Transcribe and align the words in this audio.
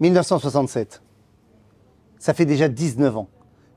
1967. 0.00 1.02
Ça 2.18 2.34
fait 2.34 2.44
déjà 2.44 2.68
19 2.68 3.16
ans. 3.16 3.28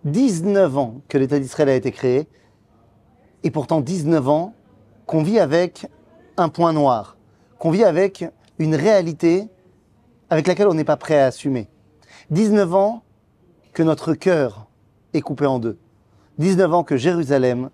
19 0.05 0.77
ans 0.77 1.01
que 1.07 1.17
l'État 1.17 1.39
d'Israël 1.39 1.69
a 1.69 1.75
été 1.75 1.91
créé. 1.91 2.27
Et 3.43 3.51
pourtant 3.51 3.81
19 3.81 4.27
ans 4.29 4.53
qu'on 5.05 5.23
vit 5.23 5.39
avec 5.39 5.87
un 6.37 6.49
point 6.49 6.73
noir. 6.73 7.17
Qu'on 7.59 7.71
vit 7.71 7.83
avec 7.83 8.25
une 8.59 8.75
réalité 8.75 9.47
avec 10.29 10.47
laquelle 10.47 10.67
on 10.67 10.73
n'est 10.73 10.83
pas 10.83 10.97
prêt 10.97 11.19
à 11.19 11.25
assumer. 11.25 11.67
19 12.29 12.73
ans 12.73 13.03
que 13.73 13.83
notre 13.83 14.13
cœur 14.13 14.67
est 15.13 15.21
coupé 15.21 15.45
en 15.45 15.59
deux. 15.59 15.77
19 16.37 16.73
ans 16.73 16.83
que 16.83 16.97
Jérusalem 16.97 17.69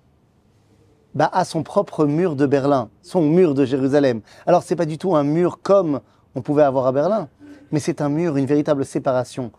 bah, 1.13 1.29
a 1.31 1.45
son 1.45 1.63
propre 1.63 2.05
mur 2.05 2.35
de 2.35 2.45
Berlin, 2.45 2.89
son 3.01 3.21
mur 3.21 3.53
de 3.53 3.65
Jérusalem. 3.65 4.21
Alors 4.45 4.63
c'est 4.63 4.75
pas 4.75 4.85
du 4.85 4.97
tout 4.97 5.15
un 5.15 5.23
mur 5.23 5.59
comme 5.61 6.01
on 6.35 6.41
pouvait 6.41 6.63
avoir 6.63 6.87
à 6.87 6.91
Berlin, 6.91 7.29
mais 7.71 7.79
c'est 7.79 8.01
un 8.01 8.09
mur, 8.09 8.37
une 8.37 8.45
véritable 8.45 8.85
séparation 8.85 9.51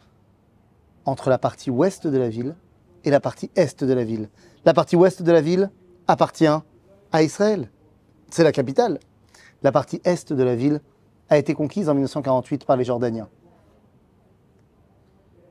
entre 1.05 1.31
la 1.31 1.39
partie 1.39 1.71
ouest 1.71 2.07
de 2.07 2.19
la 2.19 2.29
ville 2.29 2.55
et 3.05 3.11
la 3.11 3.21
partie 3.21 3.51
est 3.57 3.85
de 3.85 3.93
la 3.93 4.05
ville. 4.05 4.29
La 4.65 4.75
partie 4.75 4.97
ouest 4.97 5.23
de 5.23 5.33
la 5.33 5.41
ville 5.41 5.71
appartient 6.07 6.47
à 6.47 7.23
Israël. 7.23 7.71
C'est 8.31 8.45
la 8.45 8.53
capitale. 8.53 8.99
La 9.63 9.73
partie 9.73 10.01
est 10.05 10.33
de 10.33 10.43
la 10.43 10.55
ville 10.55 10.81
a 11.31 11.39
été 11.39 11.55
conquise 11.55 11.89
en 11.89 11.95
1948 11.95 12.65
par 12.65 12.77
les 12.77 12.85
Jordaniens. 12.85 13.29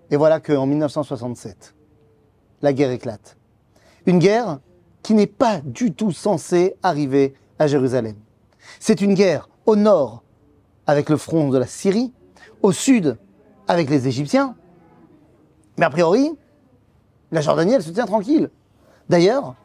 Et 0.09 0.15
voilà 0.15 0.39
qu'en 0.39 0.65
1967, 0.65 1.75
la 2.61 2.73
guerre 2.73 2.91
éclate. 2.91 3.37
Une 4.05 4.19
guerre 4.19 4.59
qui 5.03 5.13
n'est 5.13 5.27
pas 5.27 5.59
du 5.61 5.93
tout 5.93 6.11
censée 6.11 6.75
arriver 6.81 7.33
à 7.59 7.67
Jérusalem. 7.67 8.15
C'est 8.79 9.01
une 9.01 9.13
guerre 9.13 9.49
au 9.65 9.75
nord 9.75 10.23
avec 10.85 11.09
le 11.09 11.17
front 11.17 11.49
de 11.49 11.57
la 11.57 11.67
Syrie, 11.67 12.13
au 12.61 12.71
sud 12.71 13.17
avec 13.67 13.89
les 13.89 14.07
Égyptiens, 14.07 14.55
mais 15.77 15.85
a 15.85 15.89
priori, 15.89 16.31
la 17.31 17.41
Jordanie, 17.41 17.73
elle 17.73 17.83
se 17.83 17.91
tient 17.91 18.05
tranquille. 18.05 18.49
D'ailleurs, 19.09 19.55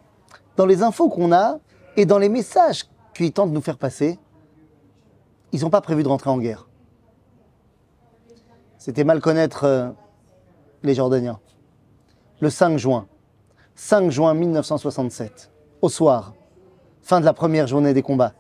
dans 0.57 0.67
les 0.67 0.83
infos 0.83 1.09
qu'on 1.09 1.33
a 1.33 1.59
et 1.97 2.07
dans 2.07 2.19
les 2.19 2.29
messages 2.29 2.85
qu'ils 3.15 3.33
tentent 3.33 3.51
de 3.51 3.55
nous 3.55 3.63
faire 3.63 3.79
passer, 3.79 4.19
ils 5.53 5.61
n'ont 5.63 5.71
pas 5.71 5.81
prévu 5.81 6.03
de 6.03 6.09
rentrer 6.09 6.31
en 6.31 6.39
guerre. 6.39 6.69
C'était 8.79 9.05
mal 9.05 9.21
connaître 9.21 9.65
euh, 9.65 9.91
les 10.83 10.95
Jordaniens. 10.95 11.39
Le 12.41 12.51
5 12.51 12.79
juin, 12.79 13.07
5 13.77 14.11
juin 14.11 14.35
1967, 14.35 15.51
au 15.81 15.89
soir, 15.89 16.35
fin 17.03 17.21
de 17.21 17.25
la 17.25 17.33
première 17.33 17.67
journée 17.67 17.95
des 17.95 18.03
combats. 18.03 18.35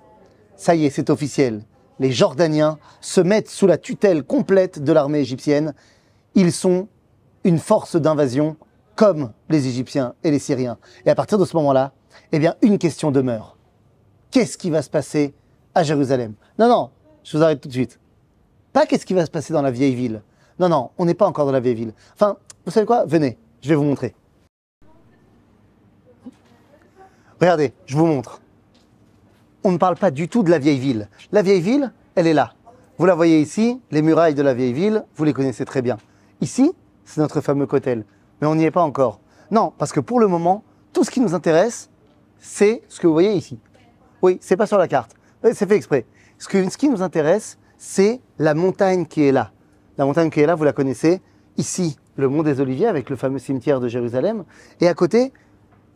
Ça 0.56 0.74
y 0.74 0.86
est, 0.86 0.90
c'est 0.90 1.10
officiel. 1.10 1.62
Les 1.98 2.10
Jordaniens 2.12 2.78
se 3.00 3.20
mettent 3.20 3.50
sous 3.50 3.66
la 3.66 3.78
tutelle 3.78 4.22
complète 4.22 4.82
de 4.82 4.92
l'armée 4.92 5.20
égyptienne. 5.20 5.74
Ils 6.34 6.52
sont 6.52 6.88
une 7.44 7.58
force 7.58 7.96
d'invasion 7.96 8.56
comme 8.94 9.32
les 9.48 9.66
Égyptiens 9.66 10.14
et 10.22 10.30
les 10.30 10.38
Syriens. 10.38 10.78
Et 11.04 11.10
à 11.10 11.14
partir 11.14 11.38
de 11.38 11.44
ce 11.44 11.56
moment-là, 11.56 11.92
eh 12.32 12.38
bien, 12.38 12.56
une 12.62 12.78
question 12.78 13.10
demeure. 13.10 13.56
Qu'est-ce 14.30 14.58
qui 14.58 14.70
va 14.70 14.82
se 14.82 14.90
passer 14.90 15.34
à 15.74 15.82
Jérusalem? 15.82 16.34
Non, 16.58 16.68
non, 16.68 16.90
je 17.24 17.36
vous 17.36 17.42
arrête 17.42 17.60
tout 17.60 17.68
de 17.68 17.72
suite. 17.72 17.98
Pas 18.72 18.86
qu'est-ce 18.86 19.06
qui 19.06 19.14
va 19.14 19.26
se 19.26 19.30
passer 19.30 19.52
dans 19.52 19.62
la 19.62 19.70
vieille 19.70 19.94
ville. 19.94 20.22
Non, 20.58 20.68
non, 20.68 20.90
on 20.98 21.04
n'est 21.04 21.14
pas 21.14 21.26
encore 21.26 21.46
dans 21.46 21.52
la 21.52 21.60
vieille 21.60 21.74
ville. 21.74 21.94
Enfin, 22.14 22.36
vous 22.64 22.70
savez 22.70 22.86
quoi? 22.86 23.04
Venez, 23.04 23.38
je 23.60 23.68
vais 23.68 23.74
vous 23.74 23.84
montrer. 23.84 24.14
Regardez, 27.40 27.72
je 27.86 27.96
vous 27.96 28.06
montre. 28.06 28.40
On 29.64 29.70
ne 29.70 29.78
parle 29.78 29.96
pas 29.96 30.10
du 30.10 30.28
tout 30.28 30.42
de 30.42 30.50
la 30.50 30.58
vieille 30.58 30.80
ville. 30.80 31.08
La 31.30 31.42
vieille 31.42 31.60
ville, 31.60 31.92
elle 32.16 32.26
est 32.26 32.34
là. 32.34 32.54
Vous 32.98 33.06
la 33.06 33.14
voyez 33.14 33.40
ici, 33.40 33.80
les 33.92 34.02
murailles 34.02 34.34
de 34.34 34.42
la 34.42 34.54
vieille 34.54 34.72
ville, 34.72 35.04
vous 35.14 35.24
les 35.24 35.32
connaissez 35.32 35.64
très 35.64 35.82
bien. 35.82 35.98
Ici, 36.40 36.72
c'est 37.04 37.20
notre 37.20 37.40
fameux 37.40 37.66
Cotel. 37.66 38.04
Mais 38.40 38.48
on 38.48 38.56
n'y 38.56 38.64
est 38.64 38.72
pas 38.72 38.82
encore. 38.82 39.20
Non, 39.52 39.72
parce 39.78 39.92
que 39.92 40.00
pour 40.00 40.18
le 40.18 40.26
moment, 40.26 40.64
tout 40.92 41.04
ce 41.04 41.10
qui 41.12 41.20
nous 41.20 41.34
intéresse, 41.34 41.90
c'est 42.40 42.82
ce 42.88 42.98
que 42.98 43.06
vous 43.06 43.12
voyez 43.12 43.34
ici. 43.34 43.60
Oui, 44.20 44.38
c'est 44.40 44.56
pas 44.56 44.66
sur 44.66 44.78
la 44.78 44.88
carte. 44.88 45.14
C'est 45.44 45.68
fait 45.68 45.76
exprès. 45.76 46.06
Ce 46.38 46.76
qui 46.76 46.88
nous 46.88 47.02
intéresse, 47.02 47.56
c'est 47.78 48.20
la 48.38 48.54
montagne 48.54 49.06
qui 49.06 49.22
est 49.22 49.32
là. 49.32 49.52
La 49.96 50.04
montagne 50.04 50.30
qui 50.30 50.40
est 50.40 50.46
là, 50.46 50.56
vous 50.56 50.64
la 50.64 50.72
connaissez. 50.72 51.20
Ici, 51.56 51.96
le 52.16 52.28
mont 52.28 52.42
des 52.42 52.60
Oliviers 52.60 52.88
avec 52.88 53.10
le 53.10 53.16
fameux 53.16 53.38
cimetière 53.38 53.78
de 53.78 53.86
Jérusalem. 53.86 54.44
Et 54.80 54.88
à 54.88 54.94
côté, 54.94 55.32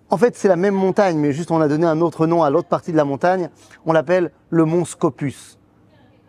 en 0.09 0.17
fait, 0.17 0.37
c'est 0.37 0.49
la 0.49 0.57
même 0.57 0.75
montagne, 0.75 1.19
mais 1.19 1.33
juste 1.33 1.51
on 1.51 1.61
a 1.61 1.69
donné 1.69 1.85
un 1.85 2.01
autre 2.01 2.27
nom 2.27 2.43
à 2.43 2.51
l'autre 2.51 2.69
partie 2.69 2.93
de 2.93 2.97
la 2.97 3.05
montagne. 3.05 3.51
On 3.85 3.93
l'appelle 3.93 4.31
le 4.51 4.65
mont 4.65 4.85
Scopus. 4.85 5.59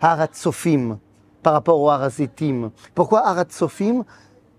Harat 0.02 0.30
Sophim, 0.34 0.98
par 1.44 1.54
rapport 1.54 1.80
au 1.80 1.90
Harazetim. 1.90 2.72
Pourquoi 2.96 3.28
Harat 3.28 3.46
Sophim? 3.50 4.04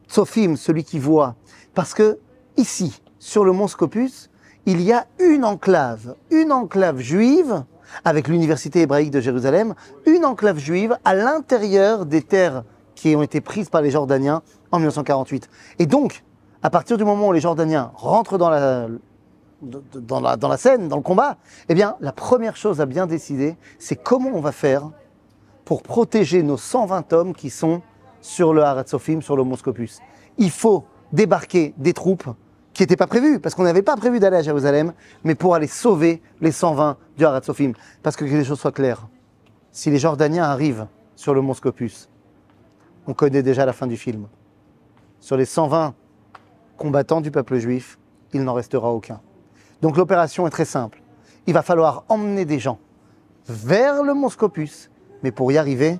Sophim, 0.07 0.57
celui 0.57 0.85
qui 0.85 0.99
voit. 0.99 1.35
Parce 1.75 1.95
que 1.95 2.19
ici, 2.57 3.01
sur 3.19 3.45
le 3.45 3.53
mont 3.53 3.69
Scopus, 3.69 4.31
il 4.67 4.81
y 4.83 4.93
a 4.93 5.07
une 5.19 5.45
enclave, 5.45 6.15
une 6.31 6.53
enclave 6.53 6.99
juive, 6.99 7.65
avec 8.05 8.29
l'université 8.29 8.83
hébraïque 8.83 9.11
de 9.11 9.21
Jérusalem, 9.21 9.75
une 10.07 10.25
enclave 10.25 10.59
juive 10.59 10.97
à 11.05 11.15
l'intérieur 11.15 12.07
des 12.07 12.23
terres 12.23 12.65
qui 12.95 13.17
ont 13.17 13.23
été 13.23 13.41
prises 13.41 13.71
par 13.71 13.81
les 13.81 13.91
Jordaniens 13.91 14.43
en 14.71 14.79
1948. 14.79 15.49
Et 15.79 15.87
donc, 15.87 16.23
à 16.63 16.71
partir 16.71 16.99
du 16.99 17.05
moment 17.05 17.29
où 17.29 17.33
les 17.33 17.41
Jordaniens 17.41 17.93
rentrent 17.95 18.39
dans 18.39 18.51
la, 18.51 18.89
dans 19.63 20.21
la, 20.21 20.57
scène, 20.57 20.89
dans 20.89 20.97
le 20.97 21.03
combat, 21.03 21.37
eh 21.69 21.75
bien, 21.75 21.97
la 22.01 22.13
première 22.13 22.57
chose 22.57 22.81
à 22.81 22.87
bien 22.87 23.07
décider, 23.07 23.57
c'est 23.79 23.97
comment 23.97 24.31
on 24.33 24.41
va 24.41 24.53
faire 24.53 24.91
pour 25.65 25.83
protéger 25.83 26.43
nos 26.43 26.57
120 26.57 27.13
hommes 27.13 27.35
qui 27.35 27.51
sont 27.51 27.83
sur 28.21 28.55
le 28.55 28.63
Haratzofim, 28.63 29.21
sur 29.21 29.37
le 29.37 29.45
Moscopus. 29.45 30.01
Il 30.39 30.51
faut 30.51 30.85
débarquer 31.13 31.75
des 31.77 31.93
troupes 31.93 32.29
qui 32.73 32.83
n'étaient 32.83 32.97
pas 32.97 33.09
prévues, 33.09 33.41
parce 33.41 33.55
qu'on 33.55 33.65
n'avait 33.65 33.83
pas 33.83 33.97
prévu 33.97 34.21
d'aller 34.21 34.37
à 34.37 34.43
Jérusalem, 34.43 34.93
mais 35.25 35.35
pour 35.35 35.55
aller 35.55 35.67
sauver 35.67 36.23
les 36.41 36.53
120 36.53 36.97
du 37.17 37.25
Haratzofim. 37.25 37.73
Parce 38.03 38.17
que 38.17 38.25
que 38.25 38.31
les 38.31 38.45
choses 38.45 38.61
soient 38.61 38.73
claires, 38.73 39.09
si 39.73 39.91
les 39.91 39.99
Jordaniens 39.99 40.45
arrivent 40.45 40.87
sur 41.17 41.35
le 41.35 41.41
Moscopus, 41.41 42.09
on 43.07 43.15
connaît 43.15 43.43
déjà 43.43 43.67
la 43.67 43.73
fin 43.73 43.87
du 43.87 43.97
film. 43.97 44.29
Sur 45.19 45.37
les 45.37 45.45
120 45.45 45.95
combattants 46.77 47.21
du 47.21 47.33
peuple 47.33 47.59
juif, 47.59 47.99
il 48.33 48.45
n'en 48.45 48.55
restera 48.55 48.93
aucun. 48.93 49.21
Donc 49.83 49.97
l'opération 49.97 50.47
est 50.47 50.51
très 50.51 50.65
simple. 50.65 51.03
Il 51.47 51.55
va 51.55 51.63
falloir 51.63 52.05
emmener 52.09 52.45
des 52.45 52.59
gens 52.59 52.79
vers 53.49 54.03
le 54.03 54.15
Moscopus, 54.15 54.91
mais 55.23 55.31
pour 55.31 55.51
y 55.53 55.59
arriver, 55.59 55.99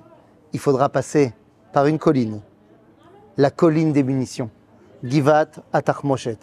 il 0.53 0.59
faudra 0.59 0.89
passer 0.89 1.33
par 1.73 1.85
une 1.85 1.99
colline, 1.99 2.41
la 3.37 3.51
colline 3.51 3.93
des 3.93 4.03
munitions, 4.03 4.49
Givat 5.03 5.47
Atachmoshet, 5.73 6.39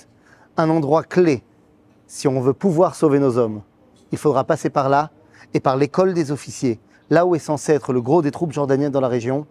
un 0.56 0.70
endroit 0.70 1.02
clé 1.02 1.42
si 2.06 2.28
on 2.28 2.40
veut 2.40 2.52
pouvoir 2.52 2.94
sauver 2.94 3.18
nos 3.18 3.36
hommes. 3.36 3.62
Il 4.12 4.18
faudra 4.18 4.44
passer 4.44 4.70
par 4.70 4.88
là 4.88 5.10
et 5.54 5.60
par 5.60 5.76
l'école 5.76 6.14
des 6.14 6.30
officiers, 6.30 6.80
là 7.10 7.26
où 7.26 7.34
est 7.34 7.40
censé 7.40 7.72
être 7.72 7.92
le 7.92 8.00
gros 8.00 8.22
des 8.22 8.30
troupes 8.30 8.52
jordaniennes 8.52 8.92
dans 8.92 9.00
la 9.00 9.08
région. 9.08 9.46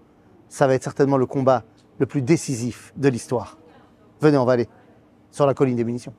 Ça 0.50 0.68
va 0.68 0.74
être 0.74 0.84
certainement 0.84 1.18
le 1.18 1.26
combat 1.26 1.64
le 2.00 2.06
plus 2.06 2.22
décisif 2.22 2.94
de 2.96 3.10
l'histoire. 3.10 3.58
Venez, 4.22 4.38
on 4.38 4.46
va 4.46 4.54
aller 4.54 4.68
sur 5.32 5.46
la 5.46 5.54
colline 5.54 5.76
des 5.76 5.84
munitions. 5.84 6.14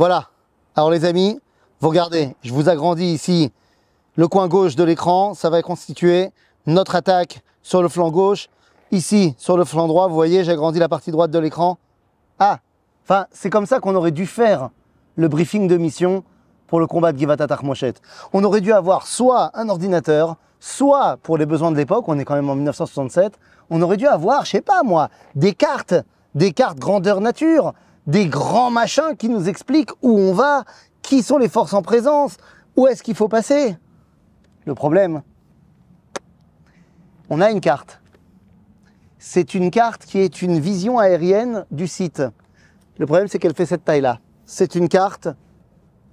Voilà. 0.00 0.28
Alors 0.76 0.90
les 0.90 1.04
amis, 1.04 1.38
vous 1.78 1.90
regardez, 1.90 2.34
je 2.40 2.54
vous 2.54 2.70
agrandis 2.70 3.12
ici 3.12 3.52
le 4.16 4.28
coin 4.28 4.48
gauche 4.48 4.74
de 4.74 4.82
l'écran. 4.82 5.34
Ça 5.34 5.50
va 5.50 5.60
constituer 5.60 6.30
notre 6.64 6.94
attaque 6.94 7.42
sur 7.60 7.82
le 7.82 7.88
flanc 7.90 8.10
gauche. 8.10 8.48
Ici, 8.92 9.34
sur 9.36 9.58
le 9.58 9.66
flanc 9.66 9.88
droit, 9.88 10.08
vous 10.08 10.14
voyez, 10.14 10.42
j'ai 10.42 10.52
agrandi 10.52 10.78
la 10.78 10.88
partie 10.88 11.10
droite 11.10 11.30
de 11.30 11.38
l'écran. 11.38 11.76
Ah, 12.38 12.60
enfin, 13.02 13.26
c'est 13.30 13.50
comme 13.50 13.66
ça 13.66 13.78
qu'on 13.78 13.94
aurait 13.94 14.10
dû 14.10 14.24
faire 14.24 14.70
le 15.16 15.28
briefing 15.28 15.68
de 15.68 15.76
mission 15.76 16.24
pour 16.66 16.80
le 16.80 16.86
combat 16.86 17.12
de 17.12 17.18
Givat 17.18 17.36
Moshet. 17.62 17.92
On 18.32 18.42
aurait 18.42 18.62
dû 18.62 18.72
avoir 18.72 19.06
soit 19.06 19.50
un 19.52 19.68
ordinateur, 19.68 20.36
soit, 20.60 21.18
pour 21.22 21.36
les 21.36 21.44
besoins 21.44 21.72
de 21.72 21.76
l'époque, 21.76 22.08
on 22.08 22.18
est 22.18 22.24
quand 22.24 22.36
même 22.36 22.48
en 22.48 22.54
1967, 22.54 23.38
on 23.68 23.82
aurait 23.82 23.98
dû 23.98 24.06
avoir, 24.06 24.46
je 24.46 24.52
sais 24.52 24.62
pas 24.62 24.82
moi, 24.82 25.10
des 25.34 25.52
cartes, 25.52 25.94
des 26.34 26.52
cartes 26.52 26.78
grandeur 26.78 27.20
nature, 27.20 27.74
des 28.06 28.26
grands 28.26 28.70
machins 28.70 29.16
qui 29.18 29.28
nous 29.28 29.48
expliquent 29.48 29.92
où 30.02 30.18
on 30.18 30.32
va, 30.32 30.64
qui 31.02 31.22
sont 31.22 31.38
les 31.38 31.48
forces 31.48 31.74
en 31.74 31.82
présence, 31.82 32.36
où 32.76 32.86
est-ce 32.86 33.02
qu'il 33.02 33.14
faut 33.14 33.28
passer. 33.28 33.76
Le 34.64 34.74
problème, 34.74 35.22
on 37.28 37.40
a 37.40 37.50
une 37.50 37.60
carte. 37.60 38.00
c'est 39.18 39.54
une 39.54 39.70
carte 39.70 40.06
qui 40.06 40.18
est 40.18 40.42
une 40.42 40.58
vision 40.58 40.98
aérienne 40.98 41.66
du 41.70 41.86
site. 41.86 42.22
Le 42.98 43.06
problème, 43.06 43.28
c'est 43.28 43.38
qu'elle 43.38 43.54
fait 43.54 43.66
cette 43.66 43.84
taille-là. 43.84 44.18
C'est 44.44 44.74
une 44.74 44.88
carte 44.88 45.28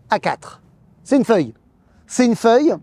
A4. 0.09 0.59
C'est 1.03 1.15
une 1.15 1.25
feuille. 1.25 1.53
C'est 2.05 2.25
une 2.25 2.35
feuille 2.35 2.73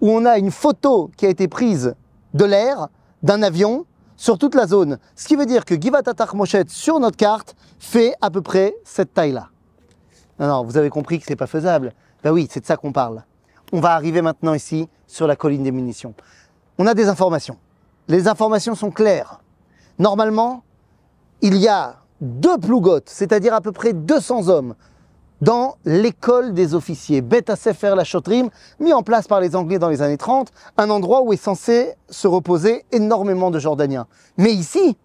où 0.00 0.10
on 0.10 0.24
a 0.24 0.38
une 0.38 0.50
photo 0.50 1.10
qui 1.16 1.26
a 1.26 1.28
été 1.28 1.48
prise 1.48 1.94
de 2.34 2.44
l'air, 2.44 2.88
d'un 3.22 3.42
avion, 3.42 3.86
sur 4.20 4.36
toute 4.36 4.54
la 4.54 4.66
zone. 4.66 4.98
Ce 5.16 5.26
qui 5.26 5.34
veut 5.34 5.46
dire 5.46 5.64
que 5.64 5.80
Givat 5.80 6.02
Moshet 6.34 6.64
sur 6.68 7.00
notre 7.00 7.16
carte 7.16 7.56
fait 7.78 8.14
à 8.20 8.30
peu 8.30 8.42
près 8.42 8.74
cette 8.84 9.14
taille-là. 9.14 9.48
Non, 10.38 10.46
non, 10.46 10.62
vous 10.62 10.76
avez 10.76 10.90
compris 10.90 11.18
que 11.18 11.24
c'est 11.26 11.36
pas 11.36 11.46
faisable. 11.46 11.94
Ben 12.22 12.30
oui, 12.30 12.46
c'est 12.50 12.60
de 12.60 12.66
ça 12.66 12.76
qu'on 12.76 12.92
parle. 12.92 13.24
On 13.72 13.80
va 13.80 13.92
arriver 13.92 14.20
maintenant 14.20 14.52
ici 14.52 14.86
sur 15.06 15.26
la 15.26 15.36
colline 15.36 15.62
des 15.62 15.72
munitions. 15.72 16.12
On 16.76 16.86
a 16.86 16.92
des 16.92 17.08
informations. 17.08 17.56
Les 18.08 18.28
informations 18.28 18.74
sont 18.74 18.90
claires. 18.90 19.40
Normalement, 19.98 20.64
il 21.40 21.56
y 21.56 21.66
a 21.66 21.96
deux 22.20 22.58
plougotes, 22.58 23.08
c'est-à-dire 23.08 23.54
à 23.54 23.62
peu 23.62 23.72
près 23.72 23.94
200 23.94 24.48
hommes, 24.48 24.74
dans 25.40 25.76
l'école 25.84 26.52
des 26.52 26.74
officiers, 26.74 27.22
Beth 27.22 27.54
Sefer 27.56 27.94
la 27.96 28.04
Chotrim, 28.04 28.50
mis 28.78 28.92
en 28.92 29.02
place 29.02 29.26
par 29.26 29.40
les 29.40 29.56
Anglais 29.56 29.78
dans 29.78 29.88
les 29.88 30.02
années 30.02 30.18
30, 30.18 30.52
un 30.76 30.90
endroit 30.90 31.22
où 31.22 31.32
est 31.32 31.42
censé 31.42 31.94
se 32.08 32.28
reposer 32.28 32.84
énormément 32.92 33.50
de 33.50 33.58
Jordaniens. 33.58 34.06
Mais 34.36 34.52
ici, 34.52 34.96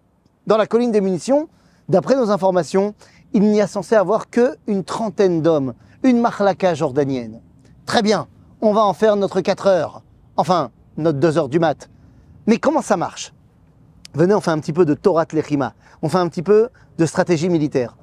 dans 0.46 0.56
la 0.56 0.66
colline 0.66 0.92
des 0.92 1.00
munitions, 1.00 1.48
d'après 1.88 2.16
nos 2.16 2.30
informations, 2.30 2.94
il 3.32 3.42
n'y 3.42 3.60
a 3.60 3.66
censé 3.66 3.94
avoir 3.94 4.28
que 4.28 4.56
une 4.66 4.84
trentaine 4.84 5.42
d'hommes, 5.42 5.74
une 6.02 6.20
marlaka 6.20 6.74
jordanienne. 6.74 7.40
Très 7.86 8.02
bien, 8.02 8.28
on 8.60 8.72
va 8.72 8.82
en 8.82 8.92
faire 8.92 9.16
notre 9.16 9.40
4 9.40 9.66
heures, 9.66 10.02
enfin, 10.36 10.70
notre 10.96 11.18
2 11.18 11.38
heures 11.38 11.48
du 11.48 11.58
mat. 11.58 11.88
Mais 12.46 12.58
comment 12.58 12.82
ça 12.82 12.96
marche? 12.96 13.32
Venez, 14.14 14.34
on 14.34 14.40
fait 14.40 14.50
un 14.50 14.58
petit 14.58 14.72
peu 14.72 14.84
de 14.84 14.94
Torah 14.94 15.26
Lechima, 15.32 15.74
on 16.02 16.08
fait 16.08 16.18
un 16.18 16.28
petit 16.28 16.42
peu 16.42 16.68
de 16.98 17.06
stratégie 17.06 17.48
militaire 17.48 17.96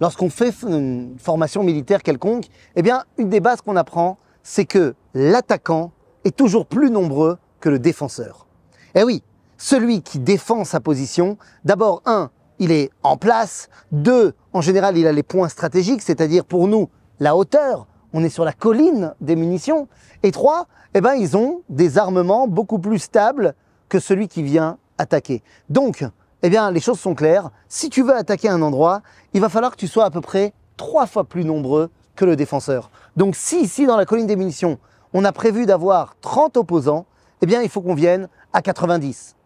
lorsqu'on 0.00 0.30
fait 0.30 0.54
une 0.62 1.16
formation 1.18 1.62
militaire 1.62 2.02
quelconque, 2.02 2.46
eh 2.76 2.82
bien, 2.82 3.04
une 3.16 3.28
des 3.28 3.40
bases 3.40 3.60
qu'on 3.60 3.76
apprend, 3.76 4.18
c'est 4.42 4.64
que 4.64 4.94
l'attaquant 5.14 5.92
est 6.24 6.36
toujours 6.36 6.66
plus 6.66 6.90
nombreux 6.90 7.38
que 7.60 7.68
le 7.68 7.78
défenseur. 7.78 8.46
Eh 8.94 9.02
oui, 9.02 9.22
celui 9.56 10.02
qui 10.02 10.18
défend 10.18 10.64
sa 10.64 10.80
position, 10.80 11.36
d'abord, 11.64 12.02
un, 12.06 12.30
il 12.58 12.72
est 12.72 12.90
en 13.02 13.16
place, 13.16 13.68
deux, 13.92 14.34
en 14.52 14.60
général, 14.60 14.96
il 14.96 15.06
a 15.06 15.12
les 15.12 15.22
points 15.22 15.48
stratégiques, 15.48 16.02
c'est-à-dire 16.02 16.44
pour 16.44 16.68
nous, 16.68 16.88
la 17.20 17.36
hauteur, 17.36 17.86
on 18.12 18.24
est 18.24 18.28
sur 18.28 18.44
la 18.44 18.52
colline 18.52 19.14
des 19.20 19.36
munitions, 19.36 19.88
et 20.22 20.30
trois, 20.30 20.66
eh 20.94 21.00
ben, 21.00 21.14
ils 21.14 21.36
ont 21.36 21.62
des 21.68 21.98
armements 21.98 22.48
beaucoup 22.48 22.78
plus 22.78 22.98
stables 22.98 23.54
que 23.88 23.98
celui 23.98 24.28
qui 24.28 24.42
vient 24.42 24.78
attaquer. 24.96 25.42
Donc, 25.68 26.04
eh 26.42 26.50
bien, 26.50 26.70
les 26.70 26.80
choses 26.80 27.00
sont 27.00 27.14
claires. 27.14 27.50
Si 27.68 27.90
tu 27.90 28.02
veux 28.02 28.14
attaquer 28.14 28.48
un 28.48 28.62
endroit, 28.62 29.02
il 29.32 29.40
va 29.40 29.48
falloir 29.48 29.72
que 29.72 29.76
tu 29.76 29.88
sois 29.88 30.04
à 30.04 30.10
peu 30.10 30.20
près 30.20 30.52
trois 30.76 31.06
fois 31.06 31.24
plus 31.24 31.44
nombreux 31.44 31.90
que 32.14 32.24
le 32.24 32.36
défenseur. 32.36 32.90
Donc, 33.16 33.34
si 33.36 33.60
ici, 33.60 33.86
dans 33.86 33.96
la 33.96 34.04
colline 34.04 34.26
des 34.26 34.36
munitions, 34.36 34.78
on 35.12 35.24
a 35.24 35.32
prévu 35.32 35.66
d'avoir 35.66 36.16
30 36.20 36.56
opposants, 36.56 37.06
eh 37.42 37.46
bien, 37.46 37.62
il 37.62 37.68
faut 37.68 37.80
qu'on 37.80 37.94
vienne 37.94 38.28
à 38.52 38.62
90. 38.62 39.36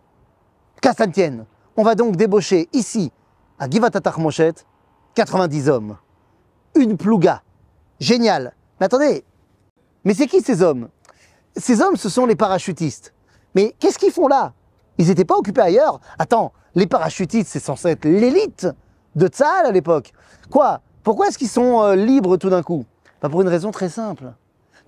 Qu'à 0.81 0.93
ça 0.93 1.07
tienne. 1.07 1.47
On 1.77 1.83
va 1.83 1.95
donc 1.95 2.17
débaucher 2.17 2.69
ici, 2.73 3.13
à 3.59 3.69
Givatatar 3.69 4.19
Moshet, 4.19 4.55
90 5.15 5.69
hommes. 5.69 5.97
Une 6.75 6.97
plouga. 6.97 7.43
Génial. 8.01 8.55
Mais 8.81 8.87
attendez, 8.87 9.25
mais 10.05 10.15
c'est 10.15 10.27
qui 10.27 10.41
ces 10.41 10.63
hommes? 10.63 10.89
Ces 11.57 11.81
hommes, 11.81 11.97
ce 11.97 12.09
sont 12.09 12.27
les 12.27 12.37
parachutistes. 12.37 13.15
Mais 13.55 13.75
qu'est-ce 13.79 13.99
qu'ils 13.99 14.13
font 14.13 14.27
là? 14.27 14.53
Ils 14.99 15.09
n'étaient 15.09 15.25
pas 15.25 15.37
occupés 15.37 15.61
ailleurs 15.61 16.01
Attends, 16.19 16.53
les 16.75 16.87
parachutistes, 16.87 17.49
c'est 17.51 17.61
censé 17.61 17.89
être 17.91 18.05
l'élite 18.05 18.67
de 19.15 19.27
Tzahal 19.27 19.67
à 19.67 19.71
l'époque. 19.71 20.13
Quoi? 20.51 20.81
Pourquoi 21.03 21.29
est-ce 21.29 21.39
qu'ils 21.39 21.49
sont 21.49 21.83
euh, 21.83 21.95
libres 21.95 22.37
tout 22.37 22.51
d'un 22.51 22.63
coup? 22.63 22.85
Pas 23.21 23.29
Pour 23.29 23.43
une 23.43 23.49
raison 23.49 23.71
très 23.71 23.89
simple. 23.89 24.33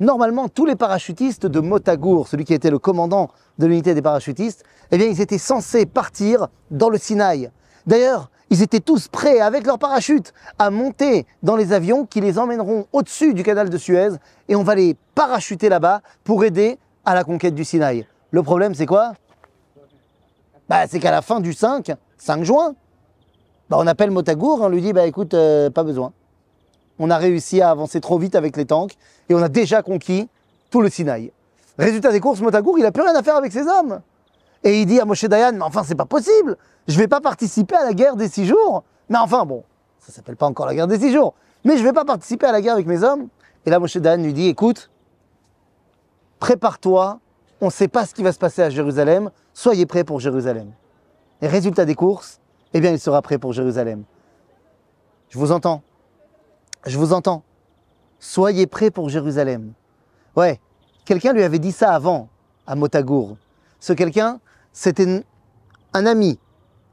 Normalement, 0.00 0.48
tous 0.48 0.66
les 0.66 0.74
parachutistes 0.76 1.46
de 1.46 1.60
Motagour, 1.60 2.26
celui 2.26 2.44
qui 2.44 2.54
était 2.54 2.70
le 2.70 2.78
commandant 2.78 3.30
de 3.58 3.66
l'unité 3.66 3.94
des 3.94 4.02
parachutistes, 4.02 4.64
eh 4.90 4.98
bien, 4.98 5.06
ils 5.06 5.20
étaient 5.20 5.38
censés 5.38 5.86
partir 5.86 6.48
dans 6.70 6.88
le 6.88 6.98
Sinaï. 6.98 7.50
D'ailleurs, 7.86 8.30
ils 8.50 8.62
étaient 8.62 8.80
tous 8.80 9.08
prêts, 9.08 9.40
avec 9.40 9.66
leurs 9.66 9.78
parachutes, 9.78 10.32
à 10.58 10.70
monter 10.70 11.26
dans 11.42 11.56
les 11.56 11.72
avions 11.72 12.06
qui 12.06 12.20
les 12.20 12.38
emmèneront 12.38 12.86
au-dessus 12.92 13.34
du 13.34 13.42
canal 13.42 13.70
de 13.70 13.78
Suez 13.78 14.10
et 14.48 14.56
on 14.56 14.62
va 14.62 14.74
les 14.74 14.96
parachuter 15.14 15.68
là-bas 15.68 16.00
pour 16.24 16.44
aider 16.44 16.78
à 17.04 17.14
la 17.14 17.24
conquête 17.24 17.54
du 17.54 17.64
Sinaï. 17.64 18.06
Le 18.30 18.42
problème, 18.42 18.74
c'est 18.74 18.86
quoi? 18.86 19.12
Bah, 20.68 20.86
c'est 20.88 20.98
qu'à 20.98 21.10
la 21.10 21.22
fin 21.22 21.40
du 21.40 21.52
5, 21.52 21.92
5 22.18 22.44
juin, 22.44 22.74
bah, 23.68 23.76
on 23.80 23.86
appelle 23.86 24.10
Motagour 24.10 24.60
on 24.60 24.68
lui 24.68 24.80
dit 24.80 24.92
bah 24.92 25.06
écoute, 25.06 25.34
euh, 25.34 25.70
pas 25.70 25.84
besoin. 25.84 26.12
On 26.98 27.10
a 27.10 27.18
réussi 27.18 27.60
à 27.60 27.70
avancer 27.70 28.00
trop 28.00 28.18
vite 28.18 28.34
avec 28.34 28.56
les 28.56 28.66
tanks 28.66 28.94
et 29.28 29.34
on 29.34 29.42
a 29.42 29.48
déjà 29.48 29.82
conquis 29.82 30.28
tout 30.70 30.80
le 30.80 30.88
Sinaï. 30.88 31.32
Résultat 31.78 32.12
des 32.12 32.20
courses, 32.20 32.40
Motagour, 32.40 32.78
il 32.78 32.86
a 32.86 32.92
plus 32.92 33.02
rien 33.02 33.14
à 33.14 33.22
faire 33.22 33.36
avec 33.36 33.52
ses 33.52 33.66
hommes. 33.66 34.00
Et 34.62 34.80
il 34.80 34.86
dit 34.86 35.00
à 35.00 35.04
Moshe 35.04 35.24
Dayan, 35.24 35.52
mais 35.52 35.62
enfin 35.62 35.82
c'est 35.84 35.94
pas 35.94 36.06
possible, 36.06 36.56
je 36.88 36.96
vais 36.98 37.08
pas 37.08 37.20
participer 37.20 37.74
à 37.74 37.84
la 37.84 37.92
guerre 37.92 38.16
des 38.16 38.28
six 38.28 38.46
jours. 38.46 38.84
Mais 39.08 39.18
enfin 39.18 39.44
bon, 39.44 39.64
ça 39.98 40.12
s'appelle 40.12 40.36
pas 40.36 40.46
encore 40.46 40.66
la 40.66 40.74
guerre 40.74 40.86
des 40.86 40.98
six 40.98 41.12
jours, 41.12 41.34
mais 41.64 41.76
je 41.76 41.82
vais 41.82 41.92
pas 41.92 42.04
participer 42.04 42.46
à 42.46 42.52
la 42.52 42.60
guerre 42.60 42.74
avec 42.74 42.86
mes 42.86 43.02
hommes. 43.02 43.28
Et 43.66 43.70
là 43.70 43.78
Moshe 43.78 43.96
Dayan 43.96 44.22
lui 44.22 44.32
dit, 44.32 44.48
écoute, 44.48 44.90
prépare-toi 46.38 47.18
on 47.60 47.66
ne 47.66 47.70
sait 47.70 47.88
pas 47.88 48.06
ce 48.06 48.14
qui 48.14 48.22
va 48.22 48.32
se 48.32 48.38
passer 48.38 48.62
à 48.62 48.70
Jérusalem, 48.70 49.30
soyez 49.52 49.86
prêts 49.86 50.04
pour 50.04 50.20
Jérusalem. 50.20 50.72
Et 51.40 51.46
résultat 51.46 51.84
des 51.84 51.94
courses, 51.94 52.40
eh 52.72 52.80
bien, 52.80 52.90
il 52.90 53.00
sera 53.00 53.22
prêt 53.22 53.38
pour 53.38 53.52
Jérusalem. 53.52 54.04
Je 55.28 55.38
vous 55.38 55.52
entends. 55.52 55.82
Je 56.86 56.98
vous 56.98 57.12
entends. 57.12 57.42
Soyez 58.18 58.66
prêts 58.66 58.90
pour 58.90 59.08
Jérusalem. 59.08 59.72
Ouais, 60.36 60.60
quelqu'un 61.04 61.32
lui 61.32 61.42
avait 61.42 61.58
dit 61.58 61.72
ça 61.72 61.92
avant, 61.92 62.28
à 62.66 62.74
Motagour. 62.74 63.36
Ce 63.80 63.92
quelqu'un, 63.92 64.40
c'était 64.72 65.24
un 65.92 66.06
ami, 66.06 66.38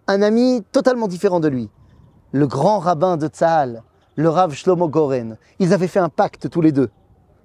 un 0.07 0.21
ami 0.21 0.63
totalement 0.71 1.07
différent 1.07 1.39
de 1.39 1.47
lui. 1.47 1.69
Le 2.31 2.47
grand 2.47 2.79
rabbin 2.79 3.17
de 3.17 3.27
Tzahal, 3.27 3.83
le 4.15 4.29
Rav 4.29 4.53
Shlomo 4.53 4.87
Goren. 4.87 5.37
Ils 5.59 5.73
avaient 5.73 5.87
fait 5.87 5.99
un 5.99 6.09
pacte 6.09 6.49
tous 6.49 6.61
les 6.61 6.71
deux. 6.71 6.89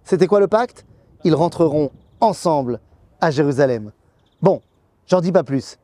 C'était 0.04 0.26
quoi 0.26 0.40
le 0.40 0.48
pacte? 0.48 0.86
Ils 1.24 1.34
rentreront 1.34 1.90
ensemble 2.20 2.80
à 3.20 3.30
Jérusalem. 3.30 3.92
Bon, 4.42 4.60
j'en 5.06 5.20
dis 5.20 5.32
pas 5.32 5.44
plus. 5.44 5.78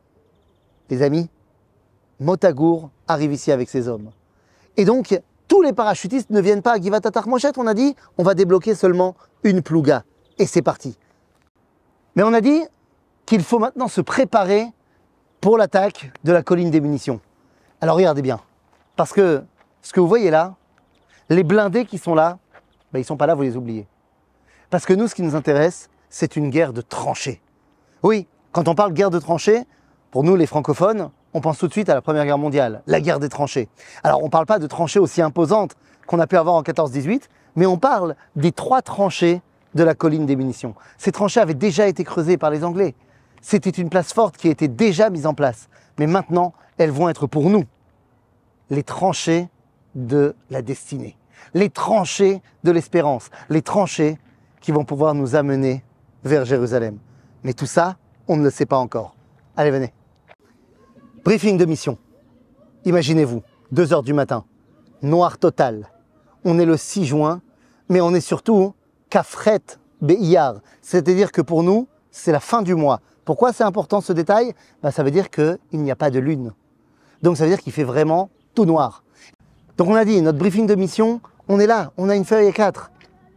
Les 0.89 1.01
amis, 1.01 1.29
Motagour 2.19 2.89
arrive 3.07 3.33
ici 3.33 3.51
avec 3.51 3.69
ses 3.69 3.87
hommes. 3.87 4.11
Et 4.77 4.85
donc, 4.85 5.19
tous 5.47 5.61
les 5.61 5.73
parachutistes 5.73 6.29
ne 6.29 6.41
viennent 6.41 6.61
pas 6.61 6.75
à 6.75 7.25
Moshet. 7.27 7.51
On 7.57 7.67
a 7.67 7.73
dit, 7.73 7.95
on 8.17 8.23
va 8.23 8.33
débloquer 8.33 8.75
seulement 8.75 9.15
une 9.43 9.61
plouga. 9.61 10.03
Et 10.37 10.45
c'est 10.45 10.61
parti. 10.61 10.97
Mais 12.15 12.23
on 12.23 12.33
a 12.33 12.41
dit 12.41 12.63
qu'il 13.25 13.43
faut 13.43 13.59
maintenant 13.59 13.87
se 13.87 14.01
préparer 14.01 14.67
pour 15.41 15.57
l'attaque 15.57 16.11
de 16.23 16.31
la 16.31 16.43
colline 16.43 16.71
des 16.71 16.81
munitions. 16.81 17.19
Alors 17.81 17.97
regardez 17.97 18.21
bien. 18.21 18.39
Parce 18.95 19.11
que 19.11 19.43
ce 19.81 19.91
que 19.91 19.99
vous 19.99 20.07
voyez 20.07 20.31
là, 20.31 20.55
les 21.29 21.43
blindés 21.43 21.85
qui 21.85 21.97
sont 21.97 22.15
là, 22.15 22.37
ben, 22.91 22.99
ils 22.99 23.01
ne 23.01 23.07
sont 23.07 23.17
pas 23.17 23.25
là, 23.25 23.35
vous 23.35 23.41
les 23.41 23.57
oubliez. 23.57 23.87
Parce 24.69 24.85
que 24.85 24.93
nous, 24.93 25.07
ce 25.07 25.15
qui 25.15 25.21
nous 25.21 25.35
intéresse, 25.35 25.89
c'est 26.13 26.35
une 26.35 26.51
guerre 26.51 26.73
de 26.73 26.81
tranchées. 26.81 27.41
Oui, 28.03 28.27
quand 28.51 28.67
on 28.67 28.75
parle 28.75 28.93
guerre 28.93 29.09
de 29.09 29.17
tranchées, 29.17 29.63
pour 30.11 30.23
nous 30.23 30.35
les 30.35 30.45
francophones, 30.45 31.09
on 31.33 31.41
pense 31.41 31.57
tout 31.57 31.67
de 31.67 31.71
suite 31.71 31.89
à 31.89 31.95
la 31.95 32.03
Première 32.03 32.23
Guerre 32.23 32.37
mondiale, 32.37 32.83
la 32.85 33.01
guerre 33.01 33.19
des 33.19 33.29
tranchées. 33.29 33.67
Alors 34.03 34.21
on 34.21 34.25
ne 34.25 34.29
parle 34.29 34.45
pas 34.45 34.59
de 34.59 34.67
tranchées 34.67 34.99
aussi 34.99 35.23
imposantes 35.23 35.75
qu'on 36.05 36.19
a 36.19 36.27
pu 36.27 36.37
avoir 36.37 36.53
en 36.53 36.61
14-18, 36.61 37.23
mais 37.55 37.65
on 37.65 37.79
parle 37.79 38.15
des 38.35 38.51
trois 38.51 38.83
tranchées 38.83 39.41
de 39.73 39.83
la 39.83 39.95
colline 39.95 40.27
des 40.27 40.35
munitions. 40.35 40.75
Ces 40.99 41.11
tranchées 41.11 41.39
avaient 41.39 41.55
déjà 41.55 41.87
été 41.87 42.03
creusées 42.03 42.37
par 42.37 42.51
les 42.51 42.63
Anglais. 42.63 42.93
C'était 43.41 43.71
une 43.71 43.89
place 43.89 44.13
forte 44.13 44.37
qui 44.37 44.49
était 44.49 44.67
déjà 44.67 45.09
mise 45.09 45.25
en 45.25 45.33
place. 45.33 45.67
Mais 45.97 46.05
maintenant, 46.05 46.53
elles 46.77 46.91
vont 46.91 47.09
être 47.09 47.25
pour 47.25 47.49
nous 47.49 47.63
les 48.69 48.83
tranchées 48.83 49.49
de 49.95 50.35
la 50.51 50.61
destinée, 50.61 51.17
les 51.55 51.71
tranchées 51.71 52.43
de 52.63 52.71
l'espérance, 52.71 53.31
les 53.49 53.63
tranchées 53.63 54.19
qui 54.61 54.71
vont 54.71 54.85
pouvoir 54.85 55.15
nous 55.15 55.35
amener 55.35 55.83
vers 56.23 56.45
Jérusalem. 56.45 56.97
Mais 57.43 57.53
tout 57.53 57.65
ça, 57.65 57.97
on 58.27 58.37
ne 58.37 58.43
le 58.43 58.49
sait 58.49 58.65
pas 58.65 58.77
encore. 58.77 59.15
Allez, 59.55 59.71
venez. 59.71 59.93
Briefing 61.23 61.57
de 61.57 61.65
mission. 61.65 61.97
Imaginez-vous, 62.85 63.43
2 63.71 63.93
heures 63.93 64.03
du 64.03 64.13
matin, 64.13 64.45
noir 65.01 65.37
total. 65.37 65.89
On 66.43 66.59
est 66.59 66.65
le 66.65 66.77
6 66.77 67.05
juin, 67.05 67.41
mais 67.89 68.01
on 68.01 68.13
est 68.13 68.21
surtout 68.21 68.73
Kafret 69.09 69.61
Beiyar. 70.01 70.55
C'est-à-dire 70.81 71.31
que 71.31 71.41
pour 71.41 71.63
nous, 71.63 71.87
c'est 72.11 72.31
la 72.31 72.39
fin 72.39 72.61
du 72.61 72.75
mois. 72.75 72.99
Pourquoi 73.25 73.53
c'est 73.53 73.63
important 73.63 74.01
ce 74.01 74.11
détail? 74.11 74.53
Ben, 74.81 74.91
Ça 74.91 75.03
veut 75.03 75.11
dire 75.11 75.29
qu'il 75.29 75.57
n'y 75.71 75.91
a 75.91 75.95
pas 75.95 76.09
de 76.09 76.19
lune. 76.19 76.51
Donc 77.21 77.37
ça 77.37 77.45
veut 77.45 77.49
dire 77.49 77.61
qu'il 77.61 77.71
fait 77.71 77.85
vraiment 77.85 78.29
tout 78.53 78.65
noir. 78.65 79.03
Donc 79.77 79.87
on 79.87 79.95
a 79.95 80.03
dit, 80.03 80.21
notre 80.21 80.37
briefing 80.37 80.67
de 80.67 80.75
mission, 80.75 81.21
on 81.47 81.59
est 81.59 81.67
là, 81.67 81.93
on 81.97 82.09
a 82.09 82.15
une 82.15 82.25
feuille 82.25 82.49
A4. 82.49 82.89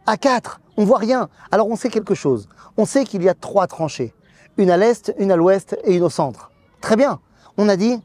A4, 0.05 0.57
on 0.77 0.85
voit 0.85 0.99
rien. 0.99 1.29
Alors 1.51 1.67
on 1.67 1.75
sait 1.75 1.89
quelque 1.89 2.15
chose. 2.15 2.47
On 2.77 2.85
sait 2.85 3.03
qu'il 3.03 3.23
y 3.23 3.29
a 3.29 3.33
trois 3.33 3.67
tranchées. 3.67 4.13
Une 4.57 4.69
à 4.69 4.77
l'est, 4.77 5.13
une 5.17 5.31
à 5.31 5.35
l'ouest 5.35 5.77
et 5.83 5.95
une 5.95 6.03
au 6.03 6.09
centre. 6.09 6.51
Très 6.81 6.95
bien. 6.95 7.19
On 7.57 7.67
a 7.67 7.75
dit, 7.75 8.01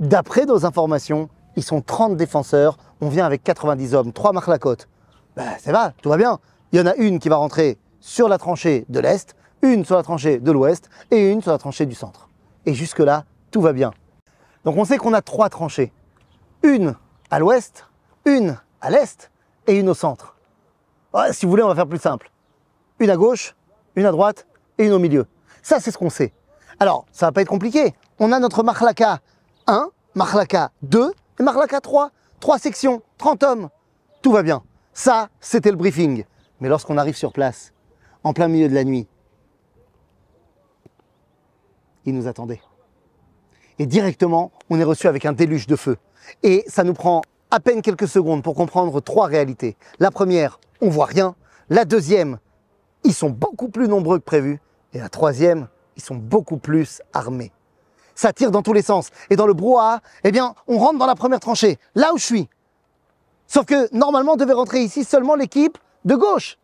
d'après 0.00 0.46
nos 0.46 0.64
informations, 0.66 1.28
ils 1.56 1.62
sont 1.62 1.80
30 1.80 2.16
défenseurs, 2.16 2.78
on 3.00 3.08
vient 3.08 3.26
avec 3.26 3.42
90 3.44 3.94
hommes, 3.94 4.12
3 4.12 4.32
marlakot. 4.32 4.76
Ben, 5.36 5.52
ça 5.58 5.72
va, 5.72 5.92
tout 6.02 6.08
va 6.08 6.16
bien. 6.16 6.38
Il 6.72 6.78
y 6.78 6.82
en 6.82 6.86
a 6.86 6.94
une 6.96 7.18
qui 7.18 7.28
va 7.28 7.36
rentrer 7.36 7.78
sur 8.00 8.28
la 8.28 8.38
tranchée 8.38 8.86
de 8.88 9.00
l'Est, 9.00 9.36
une 9.62 9.84
sur 9.84 9.96
la 9.96 10.02
tranchée 10.02 10.38
de 10.38 10.50
l'Ouest 10.50 10.88
et 11.10 11.30
une 11.30 11.42
sur 11.42 11.50
la 11.50 11.58
tranchée 11.58 11.86
du 11.86 11.94
centre. 11.94 12.28
Et 12.64 12.74
jusque-là, 12.74 13.24
tout 13.50 13.60
va 13.60 13.72
bien. 13.72 13.92
Donc 14.64 14.76
on 14.76 14.84
sait 14.84 14.98
qu'on 14.98 15.12
a 15.12 15.22
trois 15.22 15.48
tranchées. 15.48 15.92
Une 16.62 16.94
à 17.30 17.38
l'Ouest, 17.38 17.86
une 18.24 18.58
à 18.80 18.90
l'Est 18.90 19.30
et 19.66 19.78
une 19.78 19.88
au 19.88 19.94
centre. 19.94 20.35
Si 21.32 21.46
vous 21.46 21.50
voulez, 21.50 21.62
on 21.62 21.68
va 21.68 21.74
faire 21.74 21.86
plus 21.86 21.98
simple. 21.98 22.30
Une 22.98 23.10
à 23.10 23.16
gauche, 23.16 23.54
une 23.94 24.06
à 24.06 24.10
droite 24.10 24.46
et 24.78 24.86
une 24.86 24.92
au 24.92 24.98
milieu. 24.98 25.26
Ça, 25.62 25.80
c'est 25.80 25.90
ce 25.90 25.98
qu'on 25.98 26.10
sait. 26.10 26.32
Alors, 26.78 27.06
ça 27.10 27.26
va 27.26 27.32
pas 27.32 27.42
être 27.42 27.48
compliqué. 27.48 27.94
On 28.18 28.32
a 28.32 28.38
notre 28.38 28.62
Marlaka 28.62 29.20
1, 29.66 29.90
Marlaka 30.14 30.70
2 30.82 31.12
et 31.40 31.42
Marlaka 31.42 31.80
3. 31.80 32.10
Trois 32.40 32.58
sections, 32.58 33.02
30 33.18 33.42
hommes. 33.42 33.68
Tout 34.22 34.32
va 34.32 34.42
bien. 34.42 34.62
Ça, 34.92 35.28
c'était 35.40 35.70
le 35.70 35.76
briefing. 35.76 36.24
Mais 36.60 36.68
lorsqu'on 36.68 36.98
arrive 36.98 37.16
sur 37.16 37.32
place, 37.32 37.72
en 38.24 38.32
plein 38.32 38.48
milieu 38.48 38.68
de 38.68 38.74
la 38.74 38.84
nuit, 38.84 39.06
il 42.04 42.14
nous 42.14 42.28
attendait. 42.28 42.60
Et 43.78 43.86
directement, 43.86 44.52
on 44.70 44.78
est 44.78 44.84
reçu 44.84 45.06
avec 45.06 45.26
un 45.26 45.32
déluge 45.32 45.66
de 45.66 45.76
feu. 45.76 45.98
Et 46.42 46.64
ça 46.66 46.84
nous 46.84 46.94
prend 46.94 47.22
à 47.50 47.60
peine 47.60 47.82
quelques 47.82 48.08
secondes 48.08 48.42
pour 48.42 48.54
comprendre 48.54 49.00
trois 49.00 49.26
réalités. 49.26 49.76
La 49.98 50.10
première, 50.10 50.60
on 50.80 50.88
voit 50.88 51.06
rien. 51.06 51.34
La 51.68 51.84
deuxième, 51.84 52.38
ils 53.04 53.14
sont 53.14 53.30
beaucoup 53.30 53.68
plus 53.68 53.88
nombreux 53.88 54.18
que 54.18 54.24
prévu. 54.24 54.60
Et 54.92 54.98
la 54.98 55.08
troisième, 55.08 55.68
ils 55.96 56.02
sont 56.02 56.14
beaucoup 56.14 56.58
plus 56.58 57.02
armés. 57.12 57.52
Ça 58.14 58.32
tire 58.32 58.50
dans 58.50 58.62
tous 58.62 58.72
les 58.72 58.82
sens. 58.82 59.10
Et 59.30 59.36
dans 59.36 59.46
le 59.46 59.54
brouhaha, 59.54 60.00
eh 60.24 60.32
bien, 60.32 60.54
on 60.66 60.78
rentre 60.78 60.98
dans 60.98 61.06
la 61.06 61.14
première 61.14 61.40
tranchée, 61.40 61.78
là 61.94 62.14
où 62.14 62.18
je 62.18 62.24
suis. 62.24 62.48
Sauf 63.46 63.66
que 63.66 63.94
normalement, 63.94 64.36
devait 64.36 64.52
rentrer 64.52 64.82
ici 64.82 65.04
seulement 65.04 65.34
l'équipe 65.34 65.78
de 66.04 66.14
gauche. 66.14 66.58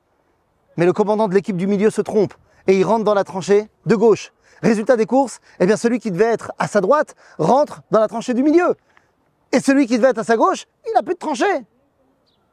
Mais 0.76 0.86
le 0.86 0.92
commandant 0.92 1.28
de 1.28 1.34
l'équipe 1.34 1.56
du 1.56 1.66
milieu 1.66 1.90
se 1.90 2.00
trompe 2.00 2.34
et 2.66 2.78
il 2.78 2.84
rentre 2.84 3.04
dans 3.04 3.14
la 3.14 3.24
tranchée 3.24 3.68
de 3.86 3.94
gauche. 3.94 4.32
Résultat 4.62 4.96
des 4.96 5.06
courses, 5.06 5.40
eh 5.60 5.66
bien 5.66 5.76
celui 5.76 5.98
qui 5.98 6.10
devait 6.10 6.24
être 6.24 6.52
à 6.58 6.68
sa 6.68 6.80
droite 6.80 7.14
rentre 7.38 7.82
dans 7.90 8.00
la 8.00 8.08
tranchée 8.08 8.34
du 8.34 8.42
milieu. 8.42 8.76
Et 9.50 9.60
celui 9.60 9.86
qui 9.86 9.98
devait 9.98 10.10
être 10.10 10.18
à 10.18 10.24
sa 10.24 10.36
gauche, 10.36 10.66
il 10.86 10.92
n'a 10.94 11.02
plus 11.02 11.14
de 11.14 11.18
tranchée. 11.18 11.64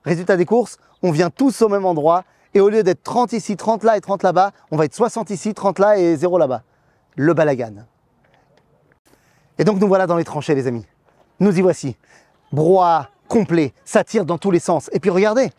Résultat 0.06 0.38
des 0.38 0.46
courses, 0.46 0.78
on 1.04 1.12
vient 1.12 1.30
tous 1.30 1.62
au 1.62 1.70
même 1.70 1.86
endroit 1.86 2.24
et 2.54 2.62
au 2.62 2.70
lieu 2.70 2.84
d'être 2.84 3.04
30 3.04 3.34
ici, 3.34 3.56
30 3.56 3.84
là 3.84 3.98
et 3.98 4.02
30 4.02 4.24
là-bas, 4.24 4.52
on 4.72 4.78
va 4.78 4.86
être 4.86 4.96
60 4.96 5.30
ici, 5.30 5.54
30 5.54 5.80
là 5.80 5.98
et 5.98 6.16
0 6.16 6.38
là-bas. 6.38 6.64
Le 7.16 7.34
balagan. 7.34 7.86
Et 9.58 9.64
donc 9.64 9.80
nous 9.80 9.88
voilà 9.88 10.08
dans 10.08 10.16
les 10.16 10.24
tranchées 10.24 10.56
les 10.56 10.68
amis. 10.68 10.86
Nous 11.40 11.58
y 11.58 11.62
voici. 11.62 11.98
Brouhaha 12.52 13.10
complet, 13.28 13.74
ça 13.86 14.04
tire 14.04 14.26
dans 14.26 14.38
tous 14.38 14.52
les 14.52 14.60
sens. 14.60 14.90
Et 14.94 15.00
puis 15.00 15.10
regardez, 15.10 15.52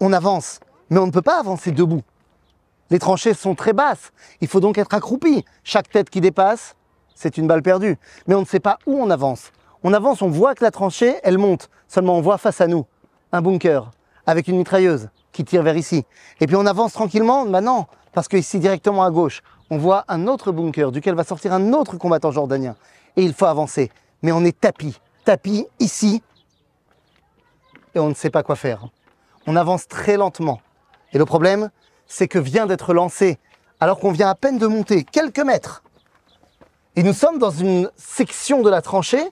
on 0.00 0.12
avance, 0.12 0.60
mais 0.90 0.98
on 0.98 1.06
ne 1.06 1.12
peut 1.12 1.22
pas 1.22 1.38
avancer 1.38 1.70
debout. 1.70 2.02
Les 2.90 2.98
tranchées 2.98 3.32
sont 3.32 3.54
très 3.54 3.72
basses, 3.72 4.12
il 4.40 4.48
faut 4.48 4.60
donc 4.60 4.76
être 4.76 4.92
accroupi. 4.92 5.44
Chaque 5.62 5.88
tête 5.88 6.10
qui 6.10 6.20
dépasse, 6.20 6.76
c'est 7.14 7.38
une 7.38 7.46
balle 7.46 7.62
perdue. 7.62 7.96
Mais 8.26 8.34
on 8.34 8.40
ne 8.40 8.46
sait 8.46 8.60
pas 8.60 8.78
où 8.86 9.00
on 9.00 9.08
avance. 9.10 9.52
On 9.82 9.92
avance, 9.92 10.20
on 10.20 10.28
voit 10.28 10.54
que 10.54 10.64
la 10.64 10.70
tranchée, 10.70 11.16
elle 11.22 11.38
monte. 11.38 11.70
Seulement 11.88 12.18
on 12.18 12.20
voit 12.20 12.36
face 12.36 12.60
à 12.60 12.66
nous 12.66 12.84
un 13.34 13.42
bunker 13.42 13.90
avec 14.26 14.48
une 14.48 14.56
mitrailleuse 14.56 15.08
qui 15.32 15.44
tire 15.44 15.62
vers 15.62 15.76
ici. 15.76 16.06
Et 16.40 16.46
puis 16.46 16.56
on 16.56 16.66
avance 16.66 16.92
tranquillement, 16.92 17.44
maintenant, 17.44 17.88
parce 18.12 18.28
que 18.28 18.36
ici 18.36 18.60
directement 18.60 19.02
à 19.02 19.10
gauche, 19.10 19.42
on 19.70 19.76
voit 19.76 20.04
un 20.08 20.28
autre 20.28 20.52
bunker 20.52 20.92
duquel 20.92 21.14
va 21.14 21.24
sortir 21.24 21.52
un 21.52 21.72
autre 21.72 21.96
combattant 21.96 22.30
jordanien. 22.30 22.76
Et 23.16 23.22
il 23.22 23.34
faut 23.34 23.46
avancer. 23.46 23.90
Mais 24.22 24.30
on 24.30 24.44
est 24.44 24.58
tapis, 24.58 25.00
tapis 25.24 25.66
ici, 25.80 26.22
et 27.94 27.98
on 27.98 28.08
ne 28.08 28.14
sait 28.14 28.30
pas 28.30 28.42
quoi 28.42 28.56
faire. 28.56 28.86
On 29.46 29.56
avance 29.56 29.88
très 29.88 30.16
lentement. 30.16 30.60
Et 31.12 31.18
le 31.18 31.24
problème, 31.24 31.70
c'est 32.06 32.28
que 32.28 32.38
vient 32.38 32.66
d'être 32.66 32.94
lancé, 32.94 33.38
alors 33.80 33.98
qu'on 33.98 34.12
vient 34.12 34.28
à 34.28 34.34
peine 34.34 34.58
de 34.58 34.66
monter 34.66 35.04
quelques 35.04 35.40
mètres. 35.40 35.82
Et 36.96 37.02
nous 37.02 37.12
sommes 37.12 37.38
dans 37.38 37.50
une 37.50 37.90
section 37.96 38.62
de 38.62 38.70
la 38.70 38.80
tranchée 38.80 39.28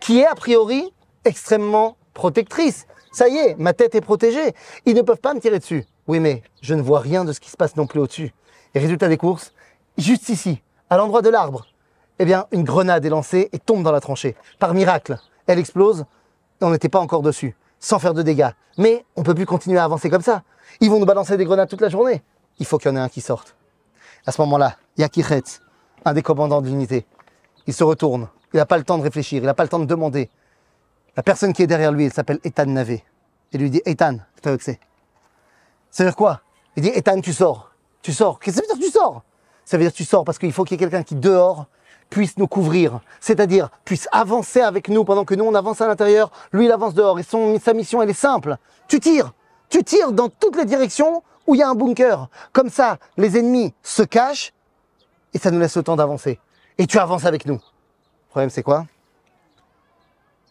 qui 0.00 0.18
est 0.18 0.26
a 0.26 0.34
priori 0.34 0.92
extrêmement 1.24 1.96
protectrice. 2.12 2.86
Ça 3.14 3.28
y 3.28 3.36
est, 3.36 3.54
ma 3.58 3.72
tête 3.72 3.94
est 3.94 4.00
protégée. 4.00 4.54
Ils 4.86 4.96
ne 4.96 5.02
peuvent 5.02 5.20
pas 5.20 5.34
me 5.34 5.40
tirer 5.40 5.60
dessus. 5.60 5.84
Oui, 6.08 6.18
mais 6.18 6.42
je 6.60 6.74
ne 6.74 6.82
vois 6.82 6.98
rien 6.98 7.24
de 7.24 7.32
ce 7.32 7.38
qui 7.38 7.48
se 7.48 7.56
passe 7.56 7.76
non 7.76 7.86
plus 7.86 8.00
au-dessus. 8.00 8.34
Et 8.74 8.80
résultat 8.80 9.06
des 9.06 9.16
courses, 9.16 9.52
juste 9.96 10.28
ici, 10.30 10.60
à 10.90 10.96
l'endroit 10.96 11.22
de 11.22 11.28
l'arbre, 11.28 11.64
eh 12.18 12.24
bien, 12.24 12.46
une 12.50 12.64
grenade 12.64 13.06
est 13.06 13.10
lancée 13.10 13.50
et 13.52 13.60
tombe 13.60 13.84
dans 13.84 13.92
la 13.92 14.00
tranchée. 14.00 14.34
Par 14.58 14.74
miracle, 14.74 15.16
elle 15.46 15.60
explose 15.60 16.06
et 16.60 16.64
on 16.64 16.70
n'était 16.70 16.88
pas 16.88 16.98
encore 16.98 17.22
dessus 17.22 17.54
sans 17.78 18.00
faire 18.00 18.14
de 18.14 18.22
dégâts. 18.22 18.50
Mais 18.78 19.04
on 19.14 19.22
peut 19.22 19.34
plus 19.34 19.46
continuer 19.46 19.78
à 19.78 19.84
avancer 19.84 20.10
comme 20.10 20.22
ça. 20.22 20.42
Ils 20.80 20.90
vont 20.90 20.98
nous 20.98 21.06
balancer 21.06 21.36
des 21.36 21.44
grenades 21.44 21.68
toute 21.68 21.82
la 21.82 21.90
journée. 21.90 22.20
Il 22.58 22.66
faut 22.66 22.78
qu'il 22.78 22.90
y 22.90 22.94
en 22.94 22.96
ait 22.96 23.00
un 23.00 23.08
qui 23.08 23.20
sorte. 23.20 23.54
À 24.26 24.32
ce 24.32 24.40
moment-là, 24.40 24.76
il 24.96 25.02
y 25.02 25.04
a 25.04 25.08
Kichetz, 25.08 25.60
un 26.04 26.14
des 26.14 26.22
commandants 26.22 26.62
de 26.62 26.66
l'unité. 26.66 27.06
Il 27.68 27.74
se 27.74 27.84
retourne. 27.84 28.28
Il 28.52 28.56
n'a 28.56 28.66
pas 28.66 28.78
le 28.78 28.82
temps 28.82 28.98
de 28.98 29.04
réfléchir. 29.04 29.40
Il 29.40 29.46
n'a 29.46 29.54
pas 29.54 29.62
le 29.62 29.68
temps 29.68 29.78
de 29.78 29.84
demander. 29.84 30.30
La 31.16 31.22
personne 31.22 31.52
qui 31.52 31.62
est 31.62 31.66
derrière 31.66 31.92
lui, 31.92 32.06
il 32.06 32.12
s'appelle 32.12 32.40
Ethan 32.44 32.66
Navé. 32.66 33.04
Il 33.52 33.60
lui 33.60 33.70
dit 33.70 33.82
Ethan, 33.84 34.18
tu 34.42 34.50
sais. 34.60 34.80
Ça 35.90 36.02
veut 36.02 36.10
dire 36.10 36.16
quoi? 36.16 36.40
Il 36.76 36.82
dit 36.82 36.90
Ethan, 36.94 37.20
tu 37.20 37.32
sors. 37.32 37.70
Tu 38.02 38.12
sors. 38.12 38.40
Qu'est-ce 38.40 38.60
que 38.60 38.66
ça 38.66 38.74
veut 38.74 38.80
dire 38.80 38.88
tu 38.88 38.92
sors? 38.92 39.22
Ça 39.64 39.76
veut 39.76 39.84
dire 39.84 39.92
tu 39.92 40.04
sors 40.04 40.24
parce 40.24 40.38
qu'il 40.38 40.52
faut 40.52 40.64
qu'il 40.64 40.74
y 40.74 40.76
ait 40.76 40.86
quelqu'un 40.86 41.02
qui 41.02 41.14
dehors 41.14 41.66
puisse 42.10 42.36
nous 42.36 42.46
couvrir, 42.46 43.00
c'est-à-dire 43.20 43.70
puisse 43.84 44.08
avancer 44.12 44.60
avec 44.60 44.88
nous 44.88 45.04
pendant 45.04 45.24
que 45.24 45.34
nous 45.34 45.44
on 45.44 45.54
avance 45.54 45.80
à 45.80 45.88
l'intérieur, 45.88 46.30
lui 46.52 46.66
il 46.66 46.72
avance 46.72 46.94
dehors 46.94 47.18
et 47.18 47.22
son, 47.22 47.58
sa 47.58 47.72
mission 47.72 48.02
elle 48.02 48.10
est 48.10 48.12
simple. 48.12 48.56
Tu 48.88 49.00
tires, 49.00 49.32
tu 49.68 49.82
tires 49.82 50.12
dans 50.12 50.28
toutes 50.28 50.56
les 50.56 50.64
directions 50.64 51.22
où 51.46 51.54
il 51.54 51.58
y 51.58 51.62
a 51.62 51.68
un 51.68 51.74
bunker. 51.74 52.28
Comme 52.52 52.70
ça, 52.70 52.98
les 53.16 53.38
ennemis 53.38 53.74
se 53.82 54.02
cachent 54.02 54.52
et 55.32 55.38
ça 55.38 55.50
nous 55.50 55.58
laisse 55.58 55.76
le 55.76 55.82
temps 55.82 55.96
d'avancer. 55.96 56.38
Et 56.78 56.86
tu 56.86 56.98
avances 56.98 57.24
avec 57.24 57.46
nous. 57.46 57.54
Le 57.54 58.30
problème 58.30 58.50
c'est 58.50 58.62
quoi? 58.62 58.86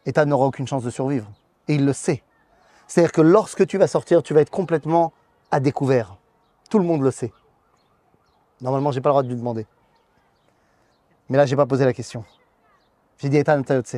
Ethan 0.06 0.26
n'aura 0.26 0.48
aucune 0.48 0.68
chance 0.68 0.84
de 0.84 0.90
survivre. 0.90 1.30
Et 1.68 1.76
il 1.76 1.86
le 1.86 1.94
sait. 1.94 2.24
C'est-à-dire 2.88 3.12
que 3.12 3.22
lorsque 3.22 3.66
tu 3.66 3.78
vas 3.78 3.88
sortir, 3.88 4.22
tu 4.22 4.34
vas 4.34 4.42
être 4.42 4.50
complètement 4.50 5.14
à 5.52 5.60
découvert. 5.60 6.18
Tout 6.70 6.80
le 6.80 6.86
monde 6.86 7.02
le 7.02 7.12
sait. 7.12 7.32
Normalement, 8.62 8.92
j'ai 8.92 9.02
pas 9.02 9.10
le 9.10 9.14
droit 9.14 9.24
de 9.24 9.30
lui 9.30 9.36
demander. 9.36 9.66
Mais 11.30 11.38
là, 11.38 11.46
j'ai 11.46 11.56
pas 11.56 11.66
posé 11.66 11.86
la 11.86 11.94
question. 11.94 12.26
J'ai 13.18 13.30
dit 13.30 13.38
Ethan 13.38 13.62
Tayotse. 13.64 13.98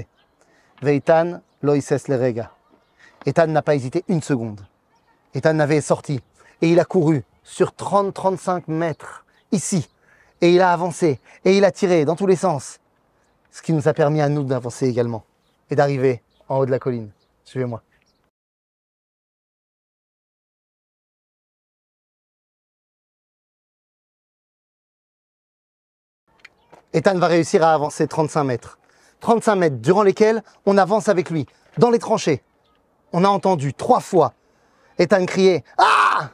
Veitan 0.82 1.42
loises 1.62 2.08
le 2.08 2.16
rega. 2.16 2.52
Ethan 3.26 3.48
n'a 3.48 3.62
pas 3.62 3.76
hésité 3.76 4.04
une 4.08 4.22
seconde. 4.22 4.62
Ethan 5.34 5.58
avait 5.60 5.82
sorti 5.82 6.22
et 6.62 6.70
il 6.70 6.80
a 6.80 6.86
couru 6.86 7.24
sur 7.44 7.72
30-35 7.72 8.64
mètres 8.68 9.26
ici. 9.52 9.90
Et 10.42 10.54
il 10.54 10.62
a 10.62 10.72
avancé 10.72 11.20
et 11.44 11.58
il 11.58 11.66
a 11.66 11.72
tiré 11.72 12.06
dans 12.06 12.16
tous 12.16 12.28
les 12.28 12.36
sens. 12.36 12.80
Ce 13.52 13.62
qui 13.62 13.74
nous 13.74 13.88
a 13.88 13.94
permis 13.94 14.22
à 14.22 14.30
nous 14.30 14.44
d'avancer 14.44 14.88
également 14.88 15.24
et 15.70 15.76
d'arriver 15.76 16.22
en 16.48 16.58
haut 16.58 16.66
de 16.66 16.72
la 16.72 16.80
colline. 16.80 17.12
Suivez-moi. 17.44 17.82
Ethan 26.94 27.18
va 27.18 27.28
réussir 27.28 27.62
à 27.64 27.74
avancer 27.74 28.08
35 28.08 28.44
mètres. 28.46 28.80
35 29.20 29.56
mètres 29.56 29.76
durant 29.78 30.04
lesquels 30.04 30.42
on 30.66 30.78
avance 30.78 31.10
avec 31.10 31.30
lui, 31.30 31.46
dans 31.78 31.90
les 31.90 32.00
tranchées. 32.00 32.42
On 33.12 33.24
a 33.24 33.28
entendu 33.28 33.74
trois 33.74 34.00
fois 34.00 34.34
Ethan 34.98 35.26
crier 35.26 35.64
Ah 35.78 36.30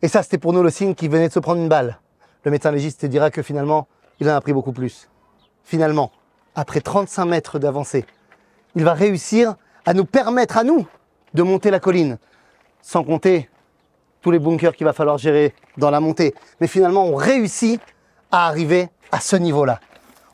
Et 0.00 0.08
ça, 0.08 0.22
c'était 0.22 0.38
pour 0.38 0.52
nous 0.52 0.62
le 0.62 0.70
signe 0.70 0.94
qu'il 0.94 1.10
venait 1.10 1.28
de 1.28 1.32
se 1.32 1.40
prendre 1.40 1.60
une 1.60 1.68
balle. 1.68 1.98
Le 2.44 2.52
médecin 2.52 2.70
légiste 2.70 3.04
dira 3.06 3.30
que 3.30 3.42
finalement, 3.42 3.88
il 4.20 4.30
en 4.30 4.36
a 4.36 4.40
pris 4.40 4.52
beaucoup 4.52 4.72
plus. 4.72 5.08
Finalement, 5.64 6.12
après 6.54 6.80
35 6.80 7.24
mètres 7.24 7.58
d'avancée, 7.58 8.06
il 8.78 8.84
va 8.84 8.94
réussir 8.94 9.56
à 9.84 9.92
nous 9.92 10.04
permettre 10.04 10.56
à 10.56 10.62
nous 10.62 10.86
de 11.34 11.42
monter 11.42 11.72
la 11.72 11.80
colline, 11.80 12.16
sans 12.80 13.02
compter 13.02 13.50
tous 14.20 14.30
les 14.30 14.38
bunkers 14.38 14.76
qu'il 14.76 14.84
va 14.86 14.92
falloir 14.92 15.18
gérer 15.18 15.52
dans 15.76 15.90
la 15.90 15.98
montée. 15.98 16.32
Mais 16.60 16.68
finalement, 16.68 17.04
on 17.04 17.16
réussit 17.16 17.80
à 18.30 18.46
arriver 18.46 18.88
à 19.10 19.18
ce 19.18 19.34
niveau-là. 19.34 19.80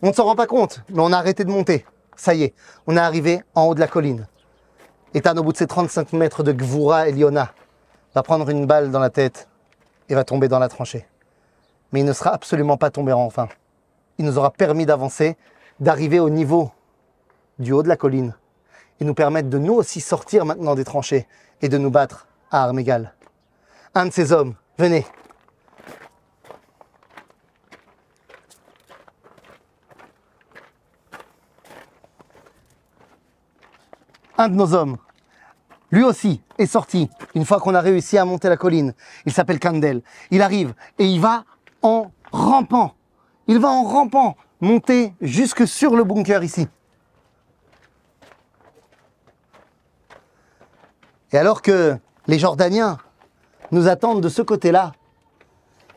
On 0.03 0.09
ne 0.09 0.13
s'en 0.13 0.25
rend 0.25 0.37
pas 0.37 0.47
compte, 0.47 0.83
mais 0.91 1.01
on 1.01 1.11
a 1.11 1.17
arrêté 1.17 1.45
de 1.45 1.51
monter. 1.51 1.87
Ça 2.17 2.35
y 2.35 2.43
est, 2.43 2.55
on 2.87 2.99
est 2.99 3.01
arrivé 3.01 3.43
en 3.55 3.65
haut 3.65 3.75
de 3.75 3.81
la 3.81 3.87
colline. 3.87 4.27
Ethan, 5.15 5.39
au 5.39 5.43
bout 5.43 5.53
de 5.53 5.57
ces 5.57 5.67
35 5.67 6.13
mètres 6.13 6.43
de 6.43 6.53
Gvoura 6.53 7.09
Eliona, 7.09 7.51
va 8.15 8.23
prendre 8.23 8.51
une 8.51 8.67
balle 8.67 8.91
dans 8.91 9.01
la 9.01 9.09
tête 9.09 9.49
et 10.11 10.15
va 10.15 10.25
tomber 10.25 10.49
dans 10.49 10.59
la 10.59 10.69
tranchée. 10.69 11.07
Mais 11.93 12.01
il 12.01 12.05
ne 12.05 12.13
sera 12.13 12.35
absolument 12.35 12.77
pas 12.77 12.91
tombé 12.91 13.15
enfin. 13.15 13.49
Il 14.19 14.27
nous 14.27 14.37
aura 14.37 14.51
permis 14.51 14.85
d'avancer, 14.85 15.39
d'arriver 15.81 16.21
au 16.21 16.29
niveau 16.29 16.71
du 17.59 17.73
haut 17.73 17.83
de 17.83 17.89
la 17.89 17.97
colline 17.97 18.35
et 19.01 19.05
nous 19.05 19.15
permettre 19.15 19.49
de 19.49 19.59
nous 19.59 19.75
aussi 19.75 20.01
sortir 20.01 20.45
maintenant 20.45 20.75
des 20.75 20.85
tranchées 20.85 21.27
et 21.63 21.69
de 21.69 21.79
nous 21.79 21.91
battre 21.91 22.27
à 22.51 22.65
armes 22.65 22.79
égales. 22.79 23.15
Un 23.95 24.07
de 24.07 24.13
ces 24.13 24.33
hommes, 24.33 24.55
venez, 24.79 25.07
un 34.39 34.49
de 34.49 34.55
nos 34.55 34.75
hommes, 34.75 34.97
lui 35.91 36.03
aussi, 36.03 36.43
est 36.59 36.67
sorti 36.67 37.09
une 37.37 37.45
fois 37.45 37.61
qu'on 37.61 37.75
a 37.75 37.81
réussi 37.81 38.19
à 38.19 38.25
monter 38.25 38.49
la 38.49 38.57
colline. 38.57 38.95
Il 39.27 39.33
s'appelle 39.33 39.61
Kandel. 39.61 40.03
Il 40.33 40.43
arrive 40.43 40.75
et 40.99 41.07
il 41.07 41.21
va 41.21 41.45
en 41.83 42.11
rampant. 42.33 42.95
Il 43.47 43.61
va 43.61 43.69
en 43.69 43.85
rampant 43.85 44.37
monter 44.61 45.15
jusque 45.21 45.69
sur 45.69 45.95
le 45.95 46.03
bunker 46.03 46.43
ici. 46.43 46.67
Et 51.35 51.37
alors 51.37 51.62
que 51.62 51.99
les 52.29 52.38
Jordaniens 52.38 52.97
nous 53.73 53.88
attendent 53.88 54.21
de 54.21 54.29
ce 54.29 54.41
côté-là, 54.41 54.93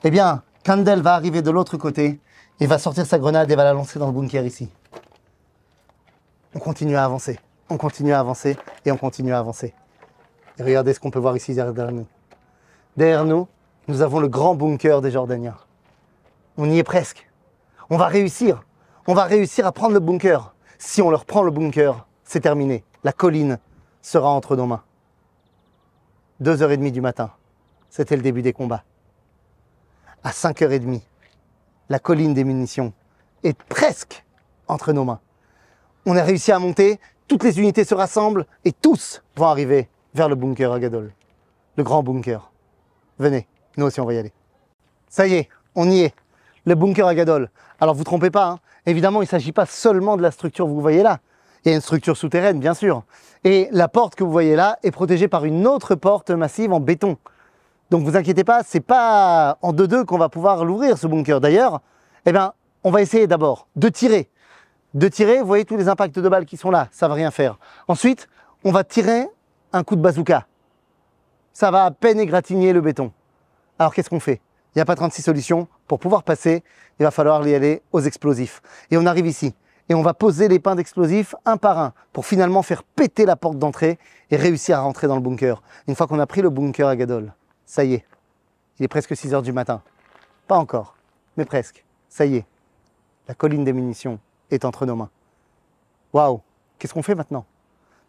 eh 0.04 0.10
bien, 0.10 0.42
Kandel 0.66 1.02
va 1.02 1.14
arriver 1.14 1.44
de 1.44 1.52
l'autre 1.52 1.78
côté 1.78 2.20
et 2.60 2.66
va 2.66 2.80
sortir 2.80 3.06
sa 3.06 3.20
grenade 3.20 3.52
et 3.52 3.56
va 3.56 3.64
la 3.64 3.74
lancer 3.74 4.00
dans 4.00 4.08
le 4.08 4.14
bunker 4.14 4.44
ici. 4.48 4.68
On 6.56 6.60
continue 6.60 6.96
à 6.96 7.06
avancer, 7.06 7.40
on 7.70 7.78
continue 7.78 8.14
à 8.14 8.20
avancer 8.20 8.58
et 8.84 8.92
on 8.92 8.98
continue 8.98 9.32
à 9.32 9.38
avancer. 9.38 9.76
Et 10.58 10.64
regardez 10.64 10.96
ce 10.96 11.00
qu'on 11.00 11.12
peut 11.12 11.20
voir 11.20 11.38
ici 11.38 11.54
derrière 11.54 11.92
nous. 11.92 12.08
Derrière 12.98 13.24
nous, 13.24 13.48
nous 13.88 14.02
avons 14.02 14.20
le 14.20 14.30
grand 14.30 14.56
bunker 14.56 15.02
des 15.02 15.12
Jordaniens. 15.12 15.58
On 16.58 16.68
y 16.68 16.80
est 16.80 16.84
presque. 16.84 17.30
On 17.92 17.98
va 17.98 18.08
réussir. 18.08 18.64
On 19.06 19.14
va 19.14 19.26
réussir 19.26 19.68
à 19.68 19.72
prendre 19.72 19.94
le 19.94 20.00
bunker. 20.00 20.56
Si 20.80 21.00
on 21.04 21.12
leur 21.12 21.26
prend 21.26 21.44
le 21.44 21.52
bunker, 21.52 22.08
c'est 22.24 22.40
terminé. 22.40 22.84
La 23.04 23.12
colline 23.12 23.60
sera 24.02 24.30
entre 24.30 24.56
nos 24.56 24.66
mains. 24.66 24.82
Deux 26.40 26.62
heures 26.62 26.72
et 26.72 26.78
demie 26.78 26.92
du 26.92 27.02
matin, 27.02 27.32
c'était 27.90 28.16
le 28.16 28.22
début 28.22 28.44
des 28.44 28.54
combats. 28.54 28.84
À 30.24 30.30
5h30, 30.30 31.02
la 31.90 31.98
colline 31.98 32.36
des 32.36 32.44
munitions 32.44 32.94
est 33.44 33.58
presque 33.64 34.24
entre 34.68 34.94
nos 34.94 35.04
mains. 35.04 35.20
On 36.06 36.16
a 36.16 36.24
réussi 36.24 36.52
à 36.52 36.60
monter, 36.60 37.00
toutes 37.28 37.44
les 37.44 37.60
unités 37.60 37.84
se 37.84 37.96
rassemblent 37.96 38.46
et 38.66 38.72
tous 38.72 39.24
vont 39.36 39.48
arriver 39.48 39.90
vers 40.14 40.30
le 40.30 40.36
bunker 40.36 40.72
Agadol, 40.72 41.12
le 41.76 41.84
grand 41.84 42.04
bunker. 42.04 42.52
Venez, 43.18 43.48
nous 43.76 43.88
aussi 43.88 44.00
on 44.00 44.06
va 44.06 44.14
y 44.14 44.20
aller. 44.20 44.34
Ça 45.10 45.26
y 45.26 45.34
est, 45.34 45.50
on 45.74 45.90
y 45.90 46.02
est, 46.02 46.16
le 46.66 46.76
bunker 46.76 47.08
Agadol. 47.08 47.50
Alors 47.80 47.96
vous 47.96 48.04
trompez 48.04 48.30
pas, 48.30 48.48
hein. 48.48 48.60
évidemment 48.86 49.22
il 49.22 49.26
ne 49.26 49.30
s'agit 49.30 49.54
pas 49.54 49.66
seulement 49.66 50.18
de 50.18 50.22
la 50.22 50.30
structure 50.30 50.66
que 50.66 50.72
vous 50.72 50.82
voyez 50.82 51.02
là. 51.02 51.20
Il 51.68 51.72
y 51.72 51.74
a 51.74 51.76
une 51.76 51.82
structure 51.82 52.16
souterraine, 52.16 52.62
bien 52.62 52.74
sûr. 52.74 53.04
Et 53.44 53.68
la 53.74 53.90
porte 53.90 54.16
que 54.16 54.24
vous 54.24 54.32
voyez 54.32 54.56
là 54.56 54.80
est 54.84 54.92
protégée 54.92 55.28
par 55.28 55.44
une 55.44 55.68
autre 55.68 55.96
porte 55.96 56.30
massive 56.30 56.72
en 56.72 56.80
béton. 56.80 57.18
Donc 57.90 58.06
vous 58.06 58.16
inquiétez 58.16 58.46
pas, 58.46 58.64
c'est 58.64 58.80
pas 58.80 59.58
en 59.62 59.74
deux-deux 59.74 60.06
qu'on 60.06 60.18
va 60.18 60.30
pouvoir 60.30 60.64
l'ouvrir 60.64 60.98
ce 60.98 61.08
bunker. 61.08 61.42
D'ailleurs, 61.42 61.82
eh 62.26 62.32
bien, 62.32 62.54
on 62.86 62.90
va 62.90 63.02
essayer 63.02 63.28
d'abord 63.28 63.68
de 63.76 63.90
tirer. 63.90 64.30
De 64.94 65.10
tirer, 65.10 65.42
vous 65.42 65.46
voyez 65.46 65.66
tous 65.66 65.76
les 65.76 65.90
impacts 65.90 66.18
de 66.18 66.30
balles 66.30 66.46
qui 66.46 66.56
sont 66.56 66.72
là, 66.72 66.88
ça 66.92 67.10
va 67.10 67.16
rien 67.16 67.32
faire. 67.32 67.60
Ensuite, 67.90 68.30
on 68.64 68.72
va 68.72 68.86
tirer 68.86 69.28
un 69.74 69.84
coup 69.84 69.98
de 69.98 70.02
bazooka. 70.02 70.48
Ça 71.52 71.70
va 71.70 71.84
à 71.84 71.92
peine 71.92 72.22
égratigner 72.22 72.72
le 72.72 72.80
béton. 72.80 73.12
Alors 73.78 73.94
qu'est-ce 73.94 74.10
qu'on 74.10 74.22
fait? 74.22 74.40
Il 74.74 74.78
n'y 74.78 74.82
a 74.82 74.86
pas 74.86 74.96
36 74.96 75.22
solutions. 75.22 75.68
Pour 75.86 76.00
pouvoir 76.00 76.24
passer, 76.24 76.64
il 76.98 77.04
va 77.04 77.12
falloir 77.12 77.46
y 77.46 77.54
aller 77.54 77.82
aux 77.92 78.00
explosifs. 78.00 78.62
Et 78.90 78.98
on 78.98 79.06
arrive 79.06 79.28
ici. 79.28 79.54
Et 79.90 79.96
on 79.96 80.02
va 80.02 80.14
poser 80.14 80.48
les 80.48 80.60
pains 80.60 80.76
d'explosifs 80.76 81.36
un 81.46 81.58
par 81.58 81.80
un 81.80 81.94
pour 82.12 82.26
finalement 82.26 82.62
faire 82.62 82.84
péter 82.84 83.26
la 83.26 83.36
porte 83.36 83.58
d'entrée 83.58 83.98
et 84.30 84.36
réussir 84.36 84.78
à 84.78 84.82
rentrer 84.82 85.08
dans 85.08 85.16
le 85.16 85.22
bunker. 85.22 85.62
Une 85.88 85.96
fois 85.96 86.08
qu'on 86.08 86.20
a 86.20 86.28
pris 86.28 86.42
le 86.42 86.50
bunker 86.50 86.88
à 86.88 86.96
Gadol, 86.96 87.34
ça 87.66 87.84
y 87.84 87.94
est, 87.94 88.06
il 88.80 88.86
est 88.86 88.90
presque 88.90 89.16
6 89.16 89.34
heures 89.34 89.42
du 89.42 89.54
matin. 89.54 89.82
Pas 90.48 90.58
encore, 90.58 90.96
mais 91.38 91.46
presque. 91.46 91.86
Ça 92.10 92.26
y 92.26 92.38
est, 92.38 92.46
la 93.28 93.34
colline 93.34 93.64
des 93.64 93.74
munitions 93.74 94.20
est 94.52 94.66
entre 94.66 94.86
nos 94.86 94.96
mains. 94.96 95.10
Waouh, 96.14 96.42
qu'est-ce 96.80 96.94
qu'on 96.94 97.04
fait 97.04 97.16
maintenant? 97.16 97.46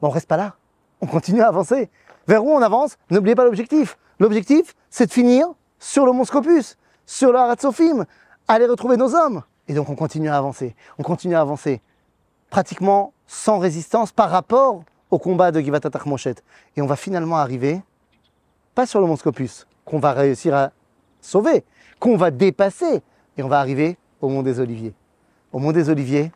On 0.03 0.11
reste 0.11 0.29
pas 0.29 0.37
là, 0.37 0.55
on 1.01 1.07
continue 1.07 1.43
à 1.43 1.49
avancer. 1.49 1.91
Vers 2.27 2.45
où 2.45 2.51
on 2.51 2.61
avance? 2.61 2.97
N'oubliez 3.11 3.35
pas 3.35 3.45
l'objectif. 3.45 3.99
L'objectif, 4.19 4.75
c'est 4.91 5.07
de 5.07 5.13
finir 5.13 5.47
sur 5.79 6.07
le 6.07 6.13
Mont 6.13 6.25
Scopus, 6.25 6.77
sur 7.07 7.33
le 7.33 7.39
Haratzofim, 7.39 8.05
aller 8.49 8.67
retrouver 8.67 8.97
nos 8.97 9.15
hommes. 9.15 9.43
Et 9.69 9.75
donc 9.75 9.89
on 9.91 9.95
continue 9.95 10.29
à 10.29 10.37
avancer, 10.37 10.75
on 10.99 11.03
continue 11.03 11.35
à 11.35 11.41
avancer, 11.41 11.81
pratiquement 12.51 13.13
sans 13.27 13.59
résistance 13.59 14.13
par 14.13 14.31
rapport 14.31 14.83
au 15.11 15.19
combat 15.19 15.53
de 15.53 15.61
Givat 15.61 15.81
Moshet. 16.07 16.37
Et 16.77 16.83
on 16.83 16.87
va 16.87 16.97
finalement 16.97 17.37
arriver, 17.37 17.83
pas 18.75 18.87
sur 18.87 19.01
le 19.01 19.07
Mont 19.07 19.17
Scopus, 19.17 19.67
qu'on 19.85 19.99
va 19.99 20.13
réussir 20.13 20.55
à 20.55 20.73
sauver, 21.21 21.65
qu'on 22.01 22.17
va 22.17 22.31
dépasser, 22.31 23.03
et 23.37 23.43
on 23.43 23.49
va 23.49 23.61
arriver 23.61 23.99
au 24.21 24.29
Mont 24.29 24.43
des 24.43 24.61
Oliviers. 24.61 24.95
Au 25.53 25.59
Mont 25.59 25.73
des 25.73 25.91
Oliviers, 25.91 26.33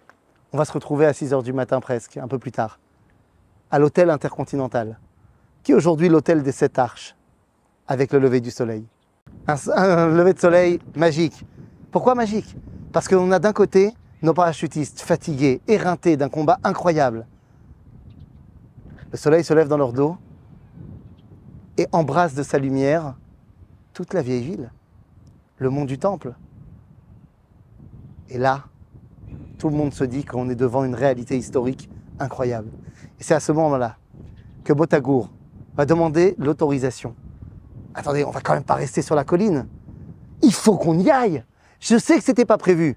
on 0.53 0.59
va 0.59 0.64
se 0.64 0.73
retrouver 0.73 1.07
à 1.07 1.12
6 1.12 1.33
heures 1.33 1.42
du 1.42 1.53
matin 1.53 1.81
presque, 1.81 2.18
un 2.18 2.29
peu 2.29 2.38
plus 2.38 2.53
tard, 2.53 2.79
à 3.71 3.79
l'hôtel 3.79 4.11
intercontinental, 4.11 4.99
qui 5.62 5.73
est 5.73 5.75
aujourd'hui 5.75 6.09
l'hôtel 6.09 6.42
des 6.42 6.53
Sept 6.53 6.79
Arches, 6.79 7.16
avec 7.88 8.12
le 8.12 8.18
lever 8.18 8.40
du 8.40 8.51
soleil. 8.51 8.85
Un, 9.47 9.57
un 9.75 10.09
lever 10.09 10.35
de 10.35 10.38
soleil 10.38 10.79
magique. 10.95 11.45
Pourquoi 11.90 12.14
magique? 12.14 12.57
Parce 12.92 13.09
qu'on 13.09 13.31
a 13.33 13.38
d'un 13.38 13.52
côté 13.52 13.92
nos 14.22 14.35
parachutistes 14.35 15.00
fatigués, 15.00 15.61
éreintés 15.66 16.16
d'un 16.16 16.28
combat 16.28 16.59
incroyable. 16.62 17.26
Le 19.11 19.18
soleil 19.18 19.44
se 19.44 19.52
lève 19.52 19.68
dans 19.68 19.76
leur 19.76 19.92
dos 19.92 20.16
et 21.76 21.87
embrasse 21.92 22.35
de 22.35 22.42
sa 22.42 22.59
lumière 22.59 23.16
toute 23.92 24.14
la 24.14 24.22
vieille 24.22 24.42
ville, 24.42 24.70
le 25.59 25.70
mont 25.70 25.85
du 25.85 25.98
Temple. 25.98 26.35
Et 28.28 28.38
là, 28.38 28.64
tout 29.59 29.68
le 29.68 29.76
monde 29.76 29.92
se 29.92 30.05
dit 30.05 30.24
qu'on 30.24 30.48
est 30.48 30.55
devant 30.55 30.85
une 30.85 30.94
réalité 30.94 31.37
historique 31.37 31.90
incroyable. 32.18 32.70
Et 33.20 33.22
c'est 33.22 33.35
à 33.35 33.40
ce 33.40 33.52
moment-là 33.52 33.96
que 34.64 34.72
Botagour 34.72 35.31
va 35.76 35.85
demander 35.85 36.35
l'autorisation. 36.38 37.14
Attendez, 37.94 38.24
on 38.24 38.31
va 38.31 38.40
quand 38.40 38.55
même 38.55 38.64
pas 38.64 38.74
rester 38.74 39.02
sur 39.02 39.14
la 39.14 39.24
colline. 39.24 39.66
Il 40.42 40.52
faut 40.52 40.76
qu'on 40.76 40.98
y 40.98 41.11
aille. 41.11 41.44
Je 41.83 41.99
sais 41.99 42.16
que 42.16 42.23
c'était 42.23 42.45
pas 42.45 42.59
prévu. 42.59 42.97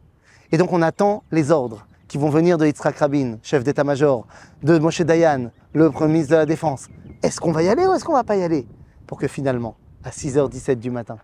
Et 0.51 0.59
donc 0.59 0.71
on 0.71 0.83
attend 0.83 1.23
les 1.31 1.49
ordres 1.49 1.87
qui 2.07 2.19
vont 2.19 2.29
venir 2.29 2.59
de 2.59 2.67
Yitzhak 2.67 2.95
Rabin, 2.97 3.39
chef 3.41 3.63
d'état-major, 3.63 4.27
de 4.61 4.77
Moshe 4.77 5.01
Dayan, 5.01 5.49
le 5.73 5.89
premier 5.89 6.13
ministre 6.13 6.33
de 6.33 6.37
la 6.37 6.45
Défense. 6.45 6.87
Est-ce 7.23 7.41
qu'on 7.41 7.51
va 7.51 7.63
y 7.63 7.67
aller 7.67 7.87
ou 7.87 7.93
est-ce 7.93 8.05
qu'on 8.05 8.13
va 8.13 8.23
pas 8.23 8.35
y 8.35 8.43
aller? 8.43 8.67
Pour 9.07 9.17
que 9.17 9.27
finalement, 9.27 9.75
à 10.03 10.11
6h17 10.11 10.75
du 10.75 10.91
matin, 10.91 11.17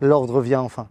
l'ordre 0.00 0.40
vient 0.40 0.60
enfin. 0.60 0.86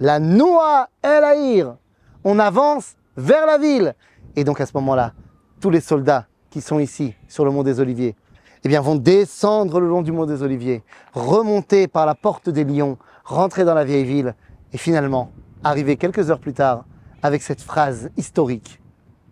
La 0.00 0.18
Noa 0.18 0.88
El 1.00 1.22
Aïr 1.22 1.76
On 2.24 2.40
avance 2.40 2.96
vers 3.16 3.46
la 3.46 3.58
ville. 3.58 3.94
Et 4.34 4.42
donc 4.42 4.60
à 4.60 4.66
ce 4.66 4.72
moment-là, 4.74 5.12
tous 5.60 5.70
les 5.70 5.80
soldats 5.80 6.26
qui 6.50 6.60
sont 6.60 6.80
ici, 6.80 7.14
sur 7.28 7.44
le 7.44 7.52
mont 7.52 7.62
des 7.62 7.78
Oliviers, 7.78 8.16
eh 8.64 8.68
bien, 8.68 8.80
vont 8.80 8.96
descendre 8.96 9.78
le 9.78 9.86
long 9.86 10.02
du 10.02 10.10
mont 10.10 10.26
des 10.26 10.42
Oliviers, 10.42 10.82
remonter 11.12 11.86
par 11.86 12.04
la 12.04 12.16
porte 12.16 12.48
des 12.48 12.64
Lions, 12.64 12.98
rentrer 13.24 13.64
dans 13.64 13.74
la 13.74 13.84
vieille 13.84 14.04
ville 14.04 14.34
et 14.76 14.78
finalement 14.78 15.32
arriver 15.64 15.96
quelques 15.96 16.30
heures 16.30 16.38
plus 16.38 16.52
tard 16.52 16.84
avec 17.22 17.42
cette 17.42 17.62
phrase 17.62 18.10
historique 18.18 18.78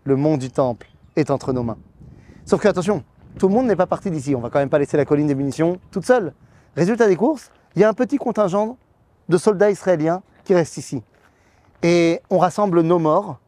Le 0.05 0.17
mont 0.17 0.39
du 0.39 0.51
Temple 0.51 0.89
est 1.17 1.31
entre 1.31 1.53
nos 1.53 1.63
mains. 1.63 1.77
Sauf 2.47 2.63
que, 2.63 2.69
attention, 2.69 3.05
tout 3.39 3.49
le 3.49 3.53
monde 3.55 3.67
n'est 3.67 3.77
pas 3.77 3.87
parti 3.87 4.11
d'ici. 4.11 4.35
On 4.35 4.41
va 4.41 4.49
quand 4.49 4.59
même 4.59 4.71
pas 4.71 4.79
laisser 4.79 4.97
la 4.97 5.05
colline 5.05 5.27
des 5.27 5.35
munitions 5.35 5.79
toute 5.91 6.07
seule. 6.07 6.33
Résultat 6.77 7.09
des 7.09 7.17
courses, 7.17 7.51
il 7.77 7.83
y 7.83 7.85
a 7.85 7.91
un 7.91 7.93
petit 7.93 8.17
contingent 8.17 8.79
de 9.29 9.37
soldats 9.37 9.71
israéliens 9.71 10.23
qui 10.45 10.55
restent 10.55 10.79
ici. 10.79 11.03
Et 11.83 12.23
on 12.31 12.39
rassemble 12.39 12.81
nos 12.81 12.99
morts 12.99 13.39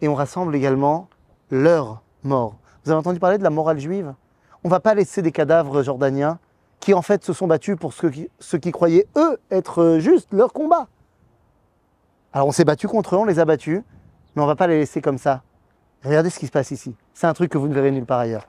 et 0.00 0.08
on 0.08 0.14
rassemble 0.14 0.56
également 0.56 1.08
leurs 1.50 2.02
morts. 2.22 2.56
Vous 2.84 2.90
avez 2.90 2.98
entendu 2.98 3.20
parler 3.20 3.36
de 3.36 3.44
la 3.44 3.50
morale 3.50 3.80
juive? 3.80 4.14
On 4.62 4.68
ne 4.68 4.70
va 4.70 4.80
pas 4.80 4.94
laisser 4.94 5.20
des 5.20 5.30
cadavres 5.30 5.82
jordaniens 5.82 6.38
qui 6.84 6.92
en 6.92 7.00
fait 7.00 7.24
se 7.24 7.32
sont 7.32 7.46
battus 7.46 7.76
pour 7.80 7.94
ce 7.94 8.06
qui, 8.06 8.28
ce 8.40 8.58
qui 8.58 8.70
croyaient 8.70 9.06
eux 9.16 9.40
être 9.50 9.96
juste 10.00 10.30
leur 10.34 10.52
combat. 10.52 10.86
Alors 12.34 12.46
on 12.46 12.52
s'est 12.52 12.66
battu 12.66 12.88
contre 12.88 13.14
eux, 13.14 13.18
on 13.18 13.24
les 13.24 13.38
a 13.38 13.46
battus, 13.46 13.80
mais 14.36 14.42
on 14.42 14.44
ne 14.44 14.50
va 14.50 14.54
pas 14.54 14.66
les 14.66 14.80
laisser 14.80 15.00
comme 15.00 15.16
ça. 15.16 15.42
Regardez 16.04 16.28
ce 16.28 16.38
qui 16.38 16.46
se 16.46 16.52
passe 16.52 16.72
ici. 16.72 16.94
C'est 17.14 17.26
un 17.26 17.32
truc 17.32 17.50
que 17.50 17.56
vous 17.56 17.68
ne 17.68 17.72
verrez 17.72 17.90
nulle 17.90 18.04
part 18.04 18.18
ailleurs. 18.18 18.46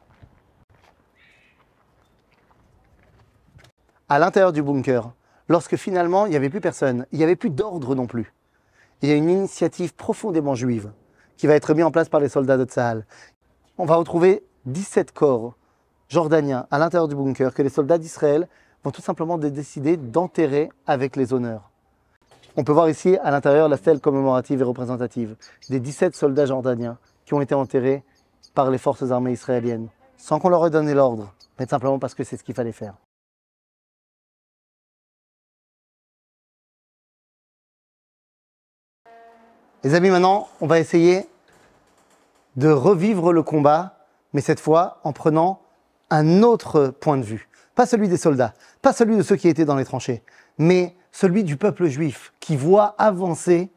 À 4.09 4.19
l'intérieur 4.19 4.51
du 4.51 4.61
bunker, 4.61 5.13
lorsque 5.47 5.77
finalement 5.77 6.25
il 6.25 6.31
n'y 6.31 6.35
avait 6.35 6.49
plus 6.49 6.59
personne, 6.59 7.05
il 7.13 7.19
n'y 7.19 7.23
avait 7.23 7.37
plus 7.37 7.51
d'ordre 7.51 7.95
non 7.95 8.05
plus, 8.05 8.33
il 9.01 9.07
y 9.07 9.13
a 9.13 9.15
une 9.15 9.29
initiative 9.29 9.95
profondément 9.95 10.55
juive 10.55 10.91
qui 11.37 11.47
va 11.47 11.55
être 11.55 11.73
mise 11.73 11.85
en 11.85 11.91
place 11.91 12.09
par 12.09 12.19
les 12.19 12.27
soldats 12.27 12.57
de 12.57 12.65
Tzahal. 12.65 13.05
On 13.77 13.85
va 13.85 13.95
retrouver 13.95 14.43
17 14.65 15.13
corps 15.13 15.55
jordaniens 16.09 16.67
à 16.71 16.77
l'intérieur 16.77 17.07
du 17.07 17.15
bunker 17.15 17.53
que 17.53 17.61
les 17.61 17.69
soldats 17.69 17.97
d'Israël 17.97 18.47
vont 18.83 18.91
tout 18.91 19.01
simplement 19.01 19.37
décider 19.37 19.97
d'enterrer 19.97 20.69
avec 20.85 21.15
les 21.15 21.33
honneurs. 21.33 21.69
On 22.57 22.63
peut 22.63 22.71
voir 22.71 22.89
ici 22.89 23.17
à 23.23 23.31
l'intérieur 23.31 23.67
la 23.67 23.77
stèle 23.77 23.99
commémorative 23.99 24.61
et 24.61 24.63
représentative 24.63 25.35
des 25.69 25.79
17 25.79 26.15
soldats 26.15 26.45
jordaniens 26.45 26.97
qui 27.25 27.33
ont 27.33 27.41
été 27.41 27.55
enterrés 27.55 28.03
par 28.53 28.69
les 28.69 28.77
forces 28.77 29.11
armées 29.11 29.33
israéliennes, 29.33 29.89
sans 30.15 30.39
qu'on 30.39 30.49
leur 30.49 30.65
ait 30.65 30.69
donné 30.69 30.93
l'ordre, 30.93 31.33
mais 31.59 31.65
simplement 31.65 31.99
parce 31.99 32.13
que 32.13 32.23
c'est 32.23 32.37
ce 32.37 32.43
qu'il 32.43 32.55
fallait 32.55 32.71
faire. 32.71 32.93
Les 39.83 39.93
amis, 39.93 40.09
maintenant, 40.09 40.47
on 40.61 40.67
va 40.67 40.79
essayer 40.79 41.27
de 42.55 42.69
revivre 42.69 43.33
le 43.33 43.43
combat 43.43 43.95
mais 44.35 44.41
cette 44.41 44.59
fois 44.59 44.99
en 45.05 45.13
prenant 45.13 45.61
un 46.09 46.43
autre 46.43 46.87
point 46.87 47.17
de 47.17 47.23
vue. 47.23 47.49
Pas 47.75 47.85
celui 47.85 48.07
des 48.07 48.17
soldats, 48.17 48.53
pas 48.81 48.93
celui 48.93 49.17
de 49.17 49.21
ceux 49.21 49.35
qui 49.35 49.47
étaient 49.47 49.65
dans 49.65 49.75
les 49.75 49.85
tranchées, 49.85 50.23
mais 50.57 50.95
celui 51.11 51.43
du 51.43 51.57
peuple 51.57 51.87
juif 51.87 52.33
qui 52.39 52.55
voit 52.55 52.95
avancer 52.97 53.69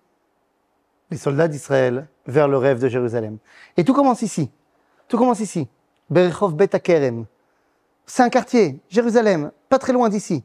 les 1.10 1.16
soldats 1.16 1.48
d'Israël 1.48 2.06
vers 2.26 2.48
le 2.48 2.58
rêve 2.58 2.80
de 2.80 2.88
Jérusalem. 2.88 3.38
Et 3.76 3.84
tout 3.84 3.94
commence 3.94 4.22
ici. 4.22 4.50
Tout 5.08 5.18
commence 5.18 5.40
ici. 5.40 5.68
Berechov 6.10 6.54
Bet 6.54 6.74
Akerem. 6.74 7.26
C'est 8.06 8.22
un 8.22 8.28
quartier, 8.28 8.80
Jérusalem, 8.88 9.50
pas 9.68 9.78
très 9.78 9.92
loin 9.92 10.08
d'ici. 10.08 10.44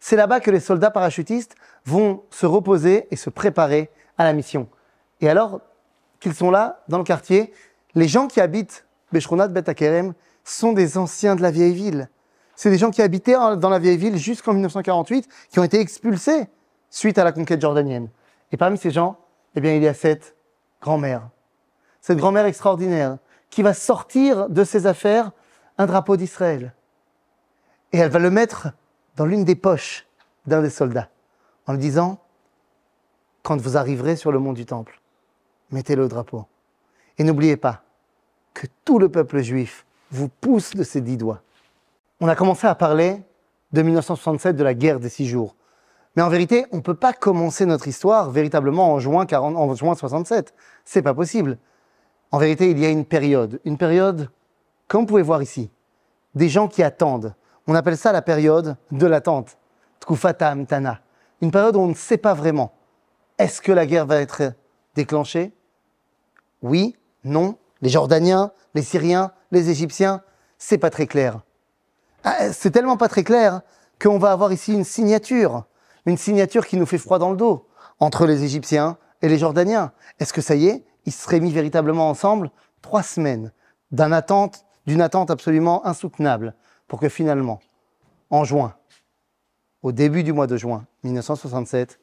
C'est 0.00 0.16
là-bas 0.16 0.40
que 0.40 0.50
les 0.50 0.60
soldats 0.60 0.90
parachutistes 0.90 1.54
vont 1.84 2.22
se 2.30 2.46
reposer 2.46 3.06
et 3.10 3.16
se 3.16 3.30
préparer 3.30 3.90
à 4.18 4.24
la 4.24 4.32
mission. 4.32 4.68
Et 5.20 5.28
alors 5.28 5.60
qu'ils 6.20 6.34
sont 6.34 6.50
là, 6.50 6.82
dans 6.88 6.98
le 6.98 7.04
quartier, 7.04 7.52
les 7.94 8.08
gens 8.08 8.26
qui 8.26 8.40
habitent 8.40 8.86
Beshronat 9.12 9.48
Bet 9.48 9.68
Akerem 9.68 10.14
sont 10.44 10.72
des 10.72 10.98
anciens 10.98 11.36
de 11.36 11.42
la 11.42 11.50
vieille 11.50 11.74
ville. 11.74 12.08
C'est 12.54 12.70
des 12.70 12.78
gens 12.78 12.90
qui 12.90 13.02
habitaient 13.02 13.34
dans 13.56 13.70
la 13.70 13.78
vieille 13.78 13.96
ville 13.96 14.16
jusqu'en 14.16 14.52
1948, 14.52 15.28
qui 15.50 15.58
ont 15.58 15.64
été 15.64 15.80
expulsés 15.80 16.48
suite 16.90 17.18
à 17.18 17.24
la 17.24 17.32
conquête 17.32 17.60
jordanienne. 17.60 18.08
Et 18.52 18.56
parmi 18.56 18.78
ces 18.78 18.90
gens, 18.90 19.18
eh 19.56 19.60
bien, 19.60 19.74
il 19.74 19.82
y 19.82 19.88
a 19.88 19.94
cette 19.94 20.36
grand-mère, 20.80 21.28
cette 22.00 22.18
grand-mère 22.18 22.46
extraordinaire, 22.46 23.18
qui 23.50 23.62
va 23.62 23.74
sortir 23.74 24.48
de 24.48 24.62
ses 24.64 24.86
affaires 24.86 25.32
un 25.78 25.86
drapeau 25.86 26.16
d'Israël. 26.16 26.74
Et 27.92 27.98
elle 27.98 28.10
va 28.10 28.18
le 28.18 28.30
mettre 28.30 28.68
dans 29.16 29.26
l'une 29.26 29.44
des 29.44 29.56
poches 29.56 30.06
d'un 30.46 30.62
des 30.62 30.70
soldats, 30.70 31.08
en 31.66 31.72
lui 31.72 31.80
disant, 31.80 32.20
quand 33.42 33.60
vous 33.60 33.76
arriverez 33.76 34.16
sur 34.16 34.32
le 34.32 34.38
mont 34.38 34.52
du 34.52 34.66
Temple, 34.66 35.00
mettez 35.70 35.96
le 35.96 36.08
drapeau. 36.08 36.46
Et 37.18 37.24
n'oubliez 37.24 37.56
pas 37.56 37.82
que 38.52 38.66
tout 38.84 38.98
le 38.98 39.08
peuple 39.08 39.40
juif 39.42 39.83
vous 40.10 40.28
pousse 40.28 40.74
de 40.74 40.82
ses 40.82 41.00
dix 41.00 41.16
doigts. 41.16 41.42
On 42.20 42.28
a 42.28 42.36
commencé 42.36 42.66
à 42.66 42.74
parler 42.74 43.22
de 43.72 43.82
1967, 43.82 44.56
de 44.56 44.64
la 44.64 44.74
guerre 44.74 45.00
des 45.00 45.08
six 45.08 45.26
jours. 45.26 45.56
Mais 46.16 46.22
en 46.22 46.28
vérité, 46.28 46.64
on 46.70 46.76
ne 46.76 46.82
peut 46.82 46.94
pas 46.94 47.12
commencer 47.12 47.66
notre 47.66 47.88
histoire 47.88 48.30
véritablement 48.30 48.92
en 48.92 49.00
juin, 49.00 49.26
40, 49.26 49.56
en 49.56 49.74
juin 49.74 49.94
67. 49.94 50.54
C'est 50.84 51.02
pas 51.02 51.14
possible. 51.14 51.58
En 52.30 52.38
vérité, 52.38 52.70
il 52.70 52.78
y 52.78 52.86
a 52.86 52.90
une 52.90 53.04
période, 53.04 53.60
une 53.64 53.76
période, 53.76 54.30
comme 54.86 55.02
vous 55.02 55.06
pouvez 55.06 55.22
voir 55.22 55.42
ici, 55.42 55.70
des 56.34 56.48
gens 56.48 56.68
qui 56.68 56.82
attendent. 56.82 57.34
On 57.66 57.74
appelle 57.74 57.96
ça 57.96 58.12
la 58.12 58.22
période 58.22 58.76
de 58.92 59.06
l'attente. 59.06 59.56
Tkufata 60.00 60.54
Tana. 60.66 61.00
Une 61.40 61.50
période 61.50 61.76
où 61.76 61.80
on 61.80 61.88
ne 61.88 61.94
sait 61.94 62.18
pas 62.18 62.34
vraiment. 62.34 62.72
Est-ce 63.38 63.60
que 63.60 63.72
la 63.72 63.86
guerre 63.86 64.06
va 64.06 64.20
être 64.20 64.52
déclenchée? 64.94 65.52
Oui, 66.62 66.96
non. 67.24 67.56
Les 67.82 67.88
Jordaniens, 67.88 68.52
les 68.74 68.82
Syriens, 68.82 69.32
les 69.54 69.70
Égyptiens, 69.70 70.22
c'est 70.58 70.78
pas 70.78 70.90
très 70.90 71.06
clair. 71.06 71.40
Ah, 72.24 72.52
c'est 72.52 72.70
tellement 72.70 72.96
pas 72.96 73.08
très 73.08 73.24
clair 73.24 73.62
qu'on 74.00 74.18
va 74.18 74.32
avoir 74.32 74.52
ici 74.52 74.72
une 74.72 74.84
signature 74.84 75.64
une 76.06 76.16
signature 76.16 76.66
qui 76.66 76.76
nous 76.76 76.86
fait 76.86 76.98
froid 76.98 77.18
dans 77.18 77.30
le 77.30 77.36
dos 77.36 77.66
entre 77.98 78.26
les 78.26 78.44
Égyptiens 78.44 78.98
et 79.22 79.28
les 79.28 79.38
Jordaniens. 79.38 79.92
Est-ce 80.18 80.32
que 80.32 80.40
ça 80.40 80.54
y 80.54 80.66
est, 80.66 80.84
ils 81.06 81.12
seraient 81.12 81.40
mis 81.40 81.52
véritablement 81.52 82.08
ensemble 82.08 82.50
trois 82.82 83.02
semaines 83.02 83.52
d'une 83.90 84.12
attente, 84.12 84.64
d'une 84.86 85.00
attente 85.00 85.30
absolument 85.30 85.86
insoutenable 85.86 86.54
pour 86.88 87.00
que 87.00 87.08
finalement, 87.08 87.60
en 88.30 88.44
juin, 88.44 88.74
au 89.82 89.92
début 89.92 90.22
du 90.22 90.32
mois 90.32 90.46
de 90.46 90.56
juin 90.56 90.86
1967, 91.04 92.00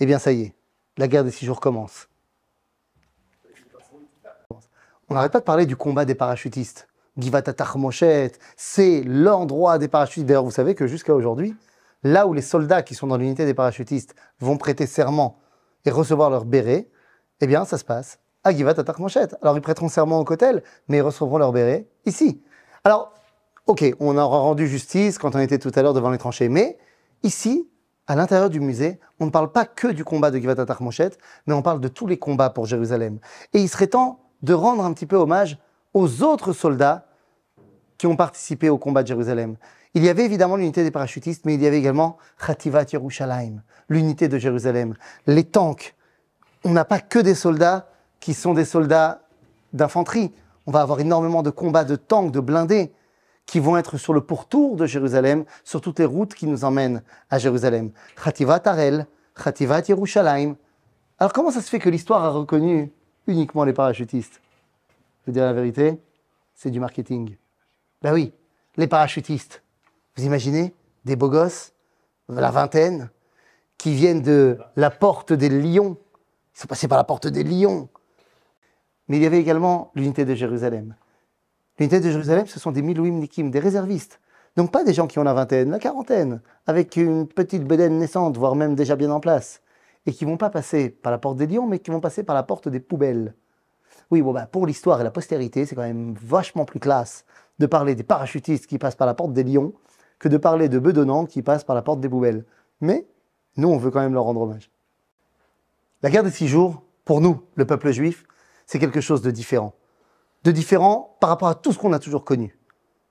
eh 0.00 0.06
bien 0.06 0.18
ça 0.18 0.32
y 0.32 0.42
est, 0.42 0.54
la 0.96 1.08
guerre 1.08 1.24
des 1.24 1.30
six 1.30 1.46
jours 1.46 1.60
commence. 1.60 2.08
On 5.08 5.14
n'arrête 5.14 5.32
pas 5.32 5.40
de 5.40 5.44
parler 5.44 5.66
du 5.66 5.74
combat 5.74 6.04
des 6.04 6.14
parachutistes. 6.14 6.86
Givat 7.20 7.42
Moshet, 7.76 8.32
c'est 8.56 9.02
l'endroit 9.02 9.78
des 9.78 9.88
parachutistes. 9.88 10.26
D'ailleurs, 10.26 10.44
vous 10.44 10.50
savez 10.50 10.74
que 10.74 10.86
jusqu'à 10.86 11.14
aujourd'hui, 11.14 11.54
là 12.02 12.26
où 12.26 12.32
les 12.32 12.42
soldats 12.42 12.82
qui 12.82 12.94
sont 12.94 13.06
dans 13.06 13.16
l'unité 13.16 13.44
des 13.46 13.54
parachutistes 13.54 14.14
vont 14.40 14.56
prêter 14.56 14.86
serment 14.86 15.38
et 15.84 15.90
recevoir 15.90 16.30
leur 16.30 16.44
béret, 16.44 16.88
eh 17.40 17.46
bien, 17.46 17.64
ça 17.64 17.78
se 17.78 17.84
passe 17.84 18.18
à 18.44 18.52
Givat 18.52 18.70
Atarmoshet. 18.70 19.28
Alors, 19.42 19.56
ils 19.56 19.60
prêteront 19.60 19.88
serment 19.88 20.18
au 20.18 20.24
Kotel, 20.24 20.62
mais 20.88 20.98
ils 20.98 21.02
recevront 21.02 21.38
leur 21.38 21.52
béret 21.52 21.88
ici. 22.06 22.42
Alors, 22.84 23.12
ok, 23.66 23.84
on 24.00 24.16
aura 24.16 24.38
rendu 24.38 24.66
justice 24.66 25.18
quand 25.18 25.34
on 25.34 25.40
était 25.40 25.58
tout 25.58 25.72
à 25.74 25.82
l'heure 25.82 25.94
devant 25.94 26.10
les 26.10 26.18
tranchées, 26.18 26.48
mais 26.48 26.78
ici, 27.22 27.68
à 28.06 28.16
l'intérieur 28.16 28.50
du 28.50 28.60
musée, 28.60 28.98
on 29.20 29.26
ne 29.26 29.30
parle 29.30 29.52
pas 29.52 29.66
que 29.66 29.88
du 29.88 30.04
combat 30.04 30.30
de 30.30 30.38
Givat 30.38 30.60
Atarmoshet, 30.60 31.10
mais 31.46 31.54
on 31.54 31.62
parle 31.62 31.80
de 31.80 31.88
tous 31.88 32.06
les 32.06 32.18
combats 32.18 32.50
pour 32.50 32.66
Jérusalem. 32.66 33.18
Et 33.52 33.60
il 33.60 33.68
serait 33.68 33.86
temps 33.88 34.20
de 34.42 34.54
rendre 34.54 34.84
un 34.84 34.92
petit 34.92 35.06
peu 35.06 35.16
hommage 35.16 35.58
aux 35.92 36.22
autres 36.22 36.52
soldats 36.52 37.06
qui 38.00 38.06
ont 38.06 38.16
participé 38.16 38.70
au 38.70 38.78
combat 38.78 39.02
de 39.02 39.08
Jérusalem. 39.08 39.56
Il 39.92 40.02
y 40.02 40.08
avait 40.08 40.24
évidemment 40.24 40.56
l'unité 40.56 40.82
des 40.82 40.90
parachutistes, 40.90 41.44
mais 41.44 41.52
il 41.52 41.62
y 41.62 41.66
avait 41.66 41.76
également 41.76 42.16
Khativat 42.38 42.86
Yerushalayim, 42.90 43.62
l'unité 43.90 44.26
de 44.26 44.38
Jérusalem. 44.38 44.94
Les 45.26 45.44
tanks. 45.44 45.94
On 46.64 46.70
n'a 46.70 46.86
pas 46.86 47.00
que 47.00 47.18
des 47.18 47.34
soldats 47.34 47.90
qui 48.18 48.32
sont 48.32 48.54
des 48.54 48.64
soldats 48.64 49.20
d'infanterie. 49.74 50.32
On 50.66 50.70
va 50.70 50.80
avoir 50.80 50.98
énormément 51.00 51.42
de 51.42 51.50
combats 51.50 51.84
de 51.84 51.94
tanks, 51.94 52.32
de 52.32 52.40
blindés, 52.40 52.90
qui 53.44 53.60
vont 53.60 53.76
être 53.76 53.98
sur 53.98 54.14
le 54.14 54.22
pourtour 54.22 54.76
de 54.76 54.86
Jérusalem, 54.86 55.44
sur 55.62 55.82
toutes 55.82 55.98
les 55.98 56.06
routes 56.06 56.32
qui 56.32 56.46
nous 56.46 56.64
emmènent 56.64 57.02
à 57.28 57.38
Jérusalem. 57.38 57.90
Khativat 58.24 58.62
Arel, 58.64 59.06
Khativat 59.34 59.82
Yerushalayim. 59.88 60.56
Alors 61.18 61.34
comment 61.34 61.50
ça 61.50 61.60
se 61.60 61.68
fait 61.68 61.80
que 61.80 61.90
l'histoire 61.90 62.24
a 62.24 62.30
reconnu 62.30 62.90
uniquement 63.26 63.64
les 63.64 63.74
parachutistes? 63.74 64.40
Je 65.20 65.26
veux 65.26 65.32
dire 65.34 65.44
la 65.44 65.52
vérité, 65.52 66.00
c'est 66.54 66.70
du 66.70 66.80
marketing. 66.80 67.36
Ben 68.02 68.14
oui, 68.14 68.32
les 68.76 68.86
parachutistes. 68.86 69.62
Vous 70.16 70.24
imaginez 70.24 70.74
des 71.04 71.16
beaux 71.16 71.28
gosses, 71.28 71.74
la 72.28 72.50
vingtaine, 72.50 73.10
qui 73.76 73.94
viennent 73.94 74.22
de 74.22 74.58
la 74.76 74.90
porte 74.90 75.34
des 75.34 75.50
lions. 75.50 75.98
Ils 76.54 76.60
sont 76.60 76.66
passés 76.66 76.88
par 76.88 76.96
la 76.96 77.04
porte 77.04 77.26
des 77.26 77.44
lions. 77.44 77.90
Mais 79.08 79.18
il 79.18 79.22
y 79.22 79.26
avait 79.26 79.40
également 79.40 79.90
l'unité 79.94 80.24
de 80.24 80.34
Jérusalem. 80.34 80.94
L'unité 81.78 82.00
de 82.00 82.10
Jérusalem, 82.10 82.46
ce 82.46 82.58
sont 82.58 82.72
des 82.72 82.80
milouim 82.80 83.12
nikim, 83.12 83.50
des 83.50 83.58
réservistes. 83.58 84.20
Donc 84.56 84.72
pas 84.72 84.82
des 84.82 84.94
gens 84.94 85.06
qui 85.06 85.18
ont 85.18 85.22
la 85.22 85.34
vingtaine, 85.34 85.70
la 85.70 85.78
quarantaine, 85.78 86.40
avec 86.66 86.96
une 86.96 87.26
petite 87.26 87.64
bedaine 87.64 87.98
naissante, 87.98 88.36
voire 88.38 88.56
même 88.56 88.74
déjà 88.74 88.96
bien 88.96 89.10
en 89.10 89.20
place, 89.20 89.60
et 90.06 90.12
qui 90.12 90.24
vont 90.24 90.36
pas 90.38 90.50
passer 90.50 90.88
par 90.88 91.12
la 91.12 91.18
porte 91.18 91.36
des 91.36 91.46
lions, 91.46 91.66
mais 91.66 91.78
qui 91.78 91.90
vont 91.90 92.00
passer 92.00 92.22
par 92.22 92.34
la 92.34 92.42
porte 92.44 92.68
des 92.68 92.80
poubelles. 92.80 93.34
Oui, 94.10 94.22
bon, 94.22 94.32
bah, 94.32 94.46
pour 94.46 94.66
l'histoire 94.66 95.00
et 95.00 95.04
la 95.04 95.10
postérité, 95.10 95.66
c'est 95.66 95.74
quand 95.74 95.82
même 95.82 96.14
vachement 96.14 96.64
plus 96.64 96.80
classe 96.80 97.24
de 97.60 97.66
parler 97.66 97.94
des 97.94 98.02
parachutistes 98.02 98.66
qui 98.66 98.78
passent 98.78 98.96
par 98.96 99.06
la 99.06 99.14
porte 99.14 99.32
des 99.32 99.44
lions 99.44 99.74
que 100.18 100.28
de 100.28 100.38
parler 100.38 100.68
de 100.68 100.78
bedonnants 100.78 101.26
qui 101.26 101.42
passent 101.42 101.62
par 101.62 101.76
la 101.76 101.82
porte 101.82 102.00
des 102.00 102.08
poubelles. 102.08 102.44
Mais 102.80 103.06
nous, 103.56 103.68
on 103.68 103.76
veut 103.76 103.90
quand 103.90 104.00
même 104.00 104.14
leur 104.14 104.24
rendre 104.24 104.40
hommage. 104.40 104.70
La 106.02 106.10
guerre 106.10 106.24
des 106.24 106.30
six 106.30 106.48
jours, 106.48 106.82
pour 107.04 107.20
nous, 107.20 107.42
le 107.54 107.66
peuple 107.66 107.90
juif, 107.92 108.24
c'est 108.66 108.78
quelque 108.78 109.02
chose 109.02 109.20
de 109.20 109.30
différent. 109.30 109.74
De 110.42 110.50
différent 110.50 111.16
par 111.20 111.28
rapport 111.28 111.48
à 111.48 111.54
tout 111.54 111.72
ce 111.72 111.78
qu'on 111.78 111.92
a 111.92 111.98
toujours 111.98 112.24
connu. 112.24 112.58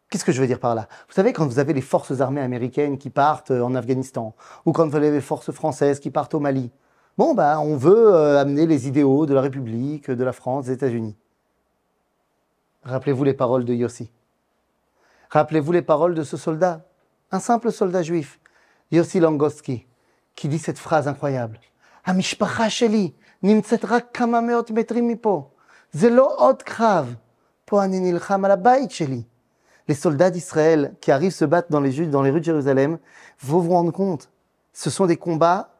Qu'est-ce 0.09 0.25
que 0.25 0.31
je 0.31 0.41
veux 0.41 0.47
dire 0.47 0.59
par 0.59 0.73
là? 0.73 0.87
Vous 1.07 1.13
savez, 1.13 1.31
quand 1.31 1.45
vous 1.45 1.59
avez 1.59 1.73
les 1.73 1.81
forces 1.81 2.19
armées 2.19 2.41
américaines 2.41 2.97
qui 2.97 3.11
partent 3.11 3.51
euh, 3.51 3.61
en 3.61 3.75
Afghanistan, 3.75 4.33
ou 4.65 4.71
quand 4.71 4.87
vous 4.87 4.95
avez 4.95 5.11
les 5.11 5.21
forces 5.21 5.51
françaises 5.51 5.99
qui 5.99 6.09
partent 6.09 6.33
au 6.33 6.39
Mali, 6.39 6.71
bon, 7.19 7.35
bah, 7.35 7.59
on 7.59 7.77
veut 7.77 8.15
euh, 8.15 8.39
amener 8.39 8.65
les 8.65 8.87
idéaux 8.87 9.27
de 9.27 9.35
la 9.35 9.41
République, 9.41 10.09
de 10.09 10.23
la 10.23 10.33
France, 10.33 10.65
des 10.65 10.71
États-Unis. 10.71 11.15
Rappelez-vous 12.81 13.23
les 13.23 13.35
paroles 13.35 13.65
de 13.65 13.75
Yossi. 13.75 14.09
Rappelez-vous 15.30 15.72
les 15.72 15.82
paroles 15.82 16.14
de 16.14 16.22
ce 16.22 16.36
soldat 16.36 16.84
un 17.32 17.40
simple 17.40 17.72
soldat 17.72 18.02
juif, 18.02 18.38
Yossi 18.92 19.18
Langoski, 19.18 19.86
qui 20.36 20.48
dit 20.48 20.58
cette 20.58 20.78
phrase 20.78 21.08
incroyable. 21.08 21.58
המשפחה 22.06 22.70
שלי 22.70 23.10
נמצאת 23.42 23.84
רק 23.84 24.06
כמה 24.14 24.40
מאות 24.40 24.70
מטרים 24.70 25.08
מפה. 25.08 25.50
זה 25.92 26.10
לא 26.10 26.34
עוד 26.36 26.62
קרב. 26.62 27.14
פה 27.64 27.84
אני 27.84 28.00
נלחם 28.00 28.44
על 28.44 28.50
הבית 28.50 28.90
שלי. 28.90 29.22
Les 29.88 29.94
soldats 29.94 30.30
d'Israël 30.30 30.94
qui 31.00 31.12
arrivent 31.12 31.32
se 31.32 31.44
battre 31.44 31.68
dans 31.70 31.80
les, 31.80 32.06
dans 32.06 32.22
les 32.22 32.30
rues 32.30 32.40
de 32.40 32.44
Jérusalem, 32.44 32.98
vous 33.40 33.62
vous 33.62 33.72
rendre 33.72 33.92
compte, 33.92 34.30
ce 34.72 34.90
sont 34.90 35.06
des 35.06 35.18
combats 35.18 35.74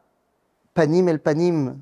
panim 0.75 1.07
el 1.07 1.19
panim, 1.19 1.79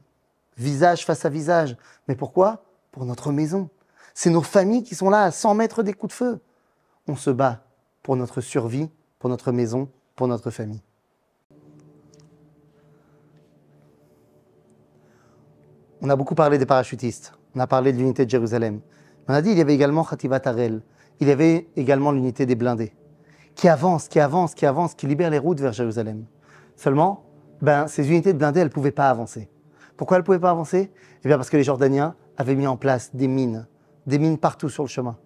visage 0.56 1.06
face 1.06 1.26
à 1.26 1.30
visage. 1.30 1.76
Mais 2.08 2.15
pourquoi 2.15 2.63
Pour 2.91 3.06
notre 3.06 3.32
maison. 3.34 3.69
C'est 4.13 4.30
nos 4.30 4.41
familles 4.41 4.84
qui 4.84 4.96
sont 4.96 5.10
là 5.10 5.24
à 5.24 5.32
100 5.32 5.56
mètres 5.56 5.84
des 5.84 5.93
coups 5.93 6.13
de 6.13 6.17
feu. 6.17 6.39
On 7.09 7.16
se 7.16 7.31
bat 7.31 7.64
pour 8.03 8.16
notre 8.16 8.40
survie 8.40 8.88
pour 9.18 9.31
notre 9.31 9.53
maison, 9.53 9.88
pour 10.14 10.29
notre 10.29 10.51
famille. 10.51 10.83
On 16.01 16.09
a 16.09 16.16
beaucoup 16.16 16.37
parlé 16.37 16.59
des 16.59 16.66
parachutistes, 16.66 17.33
on 17.57 17.61
a 17.61 17.66
parlé 17.66 17.92
de 17.92 17.99
l'unité 17.99 18.25
de 18.25 18.31
Jérusalem. 18.31 18.81
On 19.27 19.35
a 19.35 19.42
dit 19.42 19.51
qu'il 19.51 19.59
y 19.59 19.62
avait 19.62 19.75
également 19.75 20.05
Khativat 20.05 20.42
Arel, 20.44 20.81
il 21.18 21.27
y 21.27 21.33
avait 21.33 21.66
également 21.75 22.12
l'unité 22.12 22.47
des 22.47 22.55
blindés, 22.55 22.92
qui 23.57 23.68
avance, 23.68 24.07
qui 24.07 24.21
avance, 24.21 24.55
qui 24.55 24.64
avance, 24.64 24.94
qui 24.94 25.09
libère 25.09 25.31
les 25.31 25.38
routes 25.38 25.61
vers 25.61 25.73
Jérusalem. 25.73 26.25
Seulement, 26.77 27.25
ben, 27.61 27.88
ces 27.88 28.09
unités 28.09 28.33
de 28.33 28.38
blindés, 28.38 28.61
elles 28.61 28.68
ne 28.68 28.73
pouvaient 28.73 28.92
pas 28.92 29.11
avancer. 29.11 29.51
Pourquoi 29.97 30.16
elles 30.16 30.23
ne 30.23 30.27
pouvaient 30.27 30.38
pas 30.38 30.51
avancer? 30.51 30.92
Eh 31.25 31.29
bien 31.29 31.37
parce 31.37 31.51
que 31.51 31.57
les 31.57 31.64
Jordaniens 31.64 32.14
avaient 32.37 32.55
mis 32.55 32.68
en 32.68 32.77
place 32.77 33.11
des 33.16 33.27
mines, 33.27 33.66
des 34.07 34.21
mines 34.21 34.38
partout 34.38 34.68
sur 34.68 34.85
le 34.85 34.88
chemin. 34.88 35.16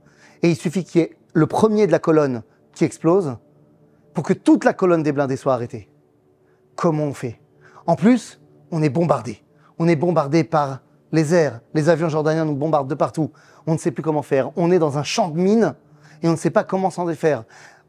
Et 0.41 0.49
il 0.49 0.57
suffit 0.57 0.85
qu'il 0.85 1.03
y 1.03 1.05
ait 1.05 1.17
le 1.33 1.47
premier 1.47 1.87
de 1.87 1.93
la 1.93 1.99
colonne 1.99 2.43
qui 2.75 2.85
explose 2.85 3.37
pour 4.15 4.25
que 4.25 4.33
toute 4.33 4.65
la 4.65 4.73
colonne 4.73 5.03
des 5.03 5.13
blindés 5.13 5.37
soit 5.37 5.55
arrêtée. 5.55 5.89
Comment 6.77 7.05
on 7.05 7.15
fait? 7.15 7.41
En 7.87 7.97
plus, 7.97 8.41
on 8.71 8.83
est 8.83 8.89
bombardé. 8.89 9.43
On 9.79 9.89
est 9.89 9.97
bombardé 9.97 10.45
par 10.45 10.81
les 11.13 11.35
airs. 11.35 11.61
Les 11.75 11.89
avions 11.89 12.09
jordaniens 12.09 12.45
nous 12.45 12.55
bombardent 12.55 12.89
de 12.89 12.95
partout. 12.95 13.31
On 13.67 13.73
ne 13.73 13.79
sait 13.79 13.91
plus 13.91 14.03
comment 14.03 14.23
faire. 14.23 14.51
On 14.57 14.71
est 14.71 14.79
dans 14.79 14.99
un 14.99 15.03
champ 15.03 15.29
de 15.29 15.39
mines 15.39 15.75
et 16.23 16.29
on 16.29 16.33
ne 16.33 16.37
sait 16.37 16.51
pas 16.51 16.65
comment 16.65 16.91
s'en 16.91 17.07
défaire. 17.07 17.45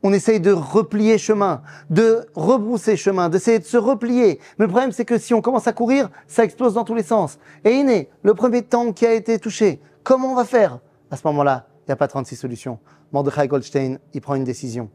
On 0.06 0.12
essaye 0.12 0.42
de 0.42 0.52
replier 0.52 1.18
chemin, 1.18 1.62
de 1.90 2.26
rebrousser 2.36 2.98
chemin, 2.98 3.30
d'essayer 3.30 3.60
de 3.60 3.64
se 3.64 3.78
replier. 3.78 4.40
Mais 4.58 4.66
le 4.66 4.70
problème, 4.70 4.92
c'est 4.92 5.06
que 5.06 5.18
si 5.18 5.34
on 5.34 5.42
commence 5.42 5.68
à 5.68 5.72
courir, 5.72 6.10
ça 6.28 6.44
explose 6.44 6.74
dans 6.74 6.84
tous 6.84 6.96
les 6.96 7.04
sens. 7.04 7.40
Et 7.64 7.72
Iné, 7.72 8.10
le 8.22 8.34
premier 8.34 8.64
tank 8.64 8.96
qui 8.96 9.06
a 9.06 9.14
été 9.14 9.40
touché, 9.40 9.82
comment 10.04 10.34
on 10.34 10.36
va 10.36 10.44
faire? 10.44 10.80
À 11.10 11.16
ce 11.16 11.26
moment-là, 11.28 11.68
il 11.84 11.90
n'y 11.90 11.94
a 11.94 11.96
pas 11.96 12.08
36 12.08 12.36
solutions. 12.36 12.80
Mordechai 13.12 13.48
Goldstein, 13.48 14.00
il 14.14 14.22
prend 14.22 14.36
une 14.36 14.44
décision. 14.44 14.90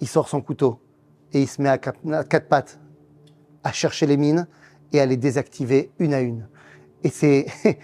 Il 0.00 0.08
sort 0.08 0.28
son 0.28 0.40
couteau 0.40 0.80
et 1.32 1.42
il 1.42 1.48
se 1.48 1.60
met 1.60 1.68
à 1.68 1.78
quatre, 1.78 2.48
pattes 2.48 2.80
à 3.64 3.72
chercher 3.72 4.06
les 4.06 4.16
mines 4.16 4.46
et 4.92 5.00
à 5.00 5.06
les 5.06 5.16
désactiver 5.16 5.90
une 5.98 6.14
à 6.14 6.20
une. 6.20 6.48
Et 7.02 7.08
c'est 7.08 7.46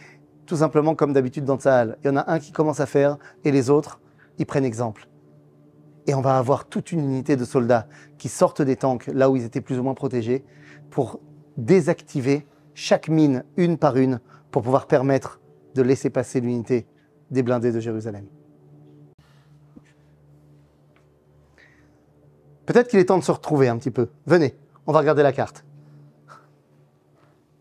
tout 0.46 0.57
simplement 0.57 0.94
comme 0.94 1.12
d'habitude 1.12 1.44
dans 1.44 1.59
Tsahal. 1.59 1.98
Il 2.03 2.09
y 2.09 2.11
en 2.11 2.16
a 2.16 2.31
un 2.31 2.38
qui 2.38 2.53
commence 2.53 2.81
à 2.81 2.87
faire 2.87 3.18
et 3.44 3.51
les 3.51 3.70
autres, 3.70 4.01
ils 4.38 4.46
prennent 4.46 4.64
exemple 4.64 5.09
et 6.09 6.14
on 6.14 6.22
va 6.22 6.38
avoir 6.38 6.64
toute 6.64 6.90
une 6.90 7.01
unité 7.01 7.37
de 7.37 7.44
soldats 7.44 7.87
qui 8.16 8.29
sortent 8.29 8.62
des 8.62 8.77
tanks 8.77 9.07
là 9.09 9.31
où 9.31 9.37
ils 9.37 9.44
étaient 9.44 9.61
plus 9.61 9.79
ou 9.79 9.83
moins 9.83 9.94
protégés 9.94 10.42
pour 10.90 11.20
désactiver 11.59 12.46
chaque 12.74 13.09
mine 13.09 13.44
une 13.57 13.77
par 13.77 13.96
une 13.96 14.20
pour 14.51 14.62
pouvoir 14.62 14.87
permettre 14.87 15.40
de 15.74 15.83
laisser 15.83 16.09
passer 16.09 16.40
l'unité 16.40 16.87
des 17.30 17.42
blindés 17.42 17.72
de 17.72 17.80
Jérusalem. 17.80 18.26
Peut-être 22.66 22.88
qu'il 22.88 22.98
est 22.98 23.06
temps 23.06 23.18
de 23.18 23.24
se 23.24 23.32
retrouver 23.32 23.68
un 23.68 23.78
petit 23.78 23.90
peu. 23.90 24.08
Venez, 24.26 24.54
on 24.86 24.92
va 24.92 24.98
regarder 24.98 25.22
la 25.22 25.32
carte. 25.32 25.64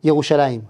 Yerushalayim. 0.03 0.63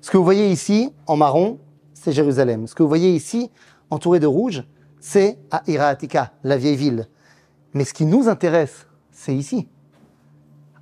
Ce 0.00 0.10
que 0.10 0.16
vous 0.16 0.24
voyez 0.24 0.50
ici 0.50 0.92
en 1.06 1.16
marron, 1.16 1.58
c'est 1.92 2.12
Jérusalem. 2.12 2.66
Ce 2.66 2.74
que 2.74 2.82
vous 2.82 2.88
voyez 2.88 3.12
ici 3.12 3.50
entouré 3.90 4.20
de 4.20 4.26
rouge, 4.26 4.64
c'est 5.00 5.38
à 5.50 5.62
Iratika, 5.66 6.32
la 6.44 6.56
vieille 6.56 6.76
ville. 6.76 7.08
Mais 7.74 7.84
ce 7.84 7.92
qui 7.92 8.06
nous 8.06 8.28
intéresse, 8.28 8.86
c'est 9.10 9.34
ici. 9.34 9.68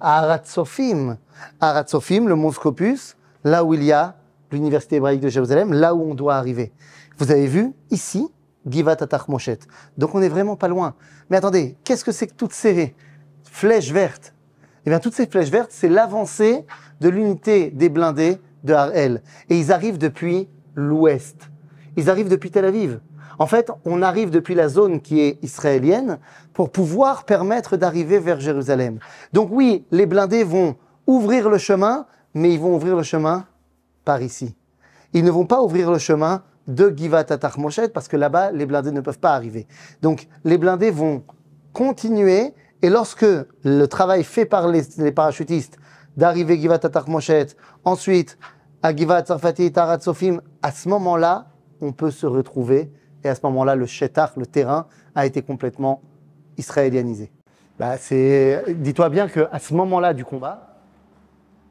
À 0.00 0.18
Aratsofim. 0.18 1.16
Aratsofim, 1.61 2.26
le 2.26 2.35
mont 2.35 2.52
Scopus, 2.52 3.16
là 3.44 3.64
où 3.64 3.74
il 3.74 3.83
y 3.83 3.92
a 3.92 4.16
l'université 4.50 4.96
hébraïque 4.96 5.20
de 5.20 5.28
Jérusalem, 5.28 5.72
là 5.72 5.94
où 5.94 6.02
on 6.02 6.14
doit 6.14 6.37
arriver. 6.37 6.72
Vous 7.18 7.31
avez 7.31 7.46
vu, 7.46 7.72
ici, 7.90 8.29
Givat 8.66 8.96
Moshet. 9.29 9.59
Donc 9.98 10.14
on 10.14 10.20
n'est 10.20 10.29
vraiment 10.29 10.57
pas 10.57 10.68
loin. 10.68 10.94
Mais 11.31 11.37
attendez, 11.37 11.77
qu'est-ce 11.85 12.05
que 12.05 12.12
c'est 12.12 12.27
que 12.27 12.35
toutes 12.35 12.53
ces 12.53 12.94
flèches 13.44 13.92
vertes? 13.92 14.35
Eh 14.87 14.90
bien, 14.90 14.98
toutes 14.98 15.14
ces 15.14 15.27
flèches 15.27 15.50
vertes, 15.50 15.70
c'est 15.72 15.88
l'avancée 15.88 16.66
de 17.00 17.09
l'unité 17.09 17.70
des 17.70 17.88
blindés 17.88 18.38
de 18.64 18.74
Harel. 18.74 19.22
Et 19.48 19.59
ils 19.59 19.72
arrivent 19.72 19.98
depuis 19.98 20.48
l'ouest. 20.74 21.50
Ils 21.96 22.11
arrivent 22.11 22.29
depuis 22.29 22.50
Tel 22.50 22.64
Aviv. 22.64 23.00
En 23.38 23.46
fait, 23.46 23.70
on 23.85 24.03
arrive 24.03 24.31
depuis 24.31 24.55
la 24.55 24.68
zone 24.68 25.00
qui 25.00 25.20
est 25.20 25.38
israélienne 25.42 26.18
pour 26.53 26.70
pouvoir 26.70 27.24
permettre 27.24 27.77
d'arriver 27.77 28.18
vers 28.18 28.40
Jérusalem. 28.40 28.98
Donc 29.33 29.48
oui, 29.50 29.85
les 29.90 30.07
blindés 30.07 30.44
vont 30.44 30.77
ouvrir 31.07 31.48
le 31.48 31.59
chemin, 31.59 32.07
mais 32.33 32.53
ils 32.53 32.61
vont 32.61 32.77
ouvrir 32.77 32.96
le 32.96 33.03
chemin 33.03 33.46
par 34.05 34.22
ici. 34.22 34.55
Ils 35.12 35.24
ne 35.24 35.31
vont 35.31 35.46
pas 35.46 35.62
ouvrir 35.62 35.90
le 35.90 35.98
chemin 35.98 36.42
de 36.66 36.92
Givat 36.96 37.27
Moshet 37.59 37.88
parce 37.88 38.09
que 38.09 38.16
là-bas, 38.16 38.53
les 38.53 38.66
blindés 38.66 38.92
ne 38.92 39.00
peuvent 39.00 39.18
pas 39.18 39.35
arriver. 39.35 39.66
Donc 40.03 40.29
les 40.44 40.59
blindés 40.59 40.90
vont 40.90 41.24
continuer 41.72 42.55
et 42.83 42.90
lorsque 42.90 43.27
le 43.64 43.87
travail 43.87 44.24
fait 44.24 44.46
par 44.46 44.68
les, 44.68 45.12
parachutistes 45.12 45.79
d'arriver 46.16 46.59
Givat 46.59 46.81
Moshet, 47.07 47.48
ensuite 47.85 48.38
à 48.83 48.94
Givat 48.94 49.24
Sarfati 49.24 49.72
Tarat 49.72 50.00
Sofim, 50.00 50.40
à 50.62 50.70
ce 50.70 50.88
moment-là, 50.88 51.46
on 51.81 51.92
peut 51.92 52.11
se 52.11 52.27
retrouver 52.27 52.92
et 53.24 53.29
à 53.29 53.35
ce 53.35 53.40
moment-là, 53.44 53.74
le 53.74 53.87
Shetar, 53.87 54.33
le 54.37 54.46
terrain, 54.46 54.87
a 55.14 55.24
été 55.27 55.42
complètement 55.42 56.03
israélianisé. 56.59 57.33
Bah, 57.79 57.96
dis-toi 58.68 59.09
bien 59.09 59.29
qu'à 59.29 59.59
ce 59.59 59.74
moment-là 59.74 60.14
du 60.14 60.24
combat, 60.24 60.79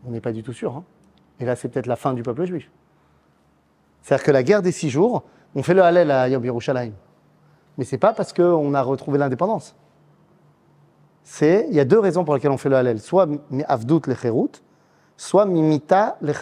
on 0.06 0.12
n'est 0.12 0.21
pas 0.21 0.32
du 0.32 0.43
tout 0.43 0.53
sûr. 0.53 0.75
Hein. 0.75 0.84
Et 1.39 1.45
là, 1.45 1.56
c'est 1.56 1.69
peut-être 1.69 1.88
la 1.88 1.95
fin 1.95 2.13
du 2.13 2.23
peuple 2.23 2.45
juif. 2.45 2.69
C'est-à-dire 4.03 4.23
que 4.23 4.31
la 4.31 4.43
guerre 4.43 4.61
des 4.61 4.71
six 4.71 4.91
jours, 4.91 5.23
on 5.55 5.63
fait 5.63 5.73
le 5.73 5.81
Hallel 5.81 6.11
à 6.11 6.29
Yom 6.29 6.45
Yerushalayim. 6.45 6.93
Mais 7.77 7.85
c'est 7.85 7.97
pas 7.97 8.13
parce 8.13 8.33
qu'on 8.33 8.73
a 8.75 8.81
retrouvé 8.81 9.17
l'indépendance. 9.17 9.75
C'est, 11.23 11.65
il 11.69 11.75
y 11.75 11.79
a 11.79 11.85
deux 11.85 11.99
raisons 11.99 12.25
pour 12.25 12.35
lesquelles 12.35 12.51
on 12.51 12.57
fait 12.57 12.69
le 12.69 12.75
Hallel. 12.75 12.99
Soit 12.99 13.27
Avdout 13.67 14.01
le 14.05 14.15
soit 15.15 15.45
Mimita 15.45 16.17
le 16.21 16.33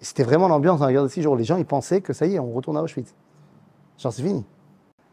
C'était 0.00 0.24
vraiment 0.24 0.48
l'ambiance 0.48 0.80
dans 0.80 0.86
la 0.86 0.92
guerre 0.92 1.04
des 1.04 1.08
six 1.08 1.22
jours. 1.22 1.36
Les 1.36 1.44
gens, 1.44 1.56
ils 1.56 1.64
pensaient 1.64 2.00
que 2.00 2.12
ça 2.12 2.26
y 2.26 2.34
est, 2.34 2.38
on 2.38 2.52
retourne 2.52 2.76
à 2.76 2.82
Auschwitz. 2.82 3.14
J'en 3.98 4.10
suis 4.10 4.24
fini. 4.24 4.44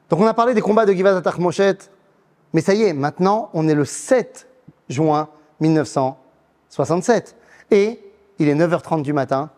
Donc 0.10 0.20
on 0.20 0.28
a 0.28 0.34
parlé 0.34 0.54
des 0.54 0.62
combats 0.62 0.86
de 0.86 0.92
Givat 0.92 1.22
Moshet, 1.38 1.78
mais 2.52 2.60
ça 2.60 2.74
y 2.74 2.84
est, 2.84 2.94
maintenant 2.94 3.50
on 3.54 3.68
est 3.70 3.76
le 3.76 3.86
7 3.86 4.48
juin 4.90 5.30
1967. 5.62 7.38
Et 7.70 8.00
il 8.40 8.50
est 8.50 8.56
9h30 8.56 9.04
du 9.04 9.14
matin, 9.14 9.52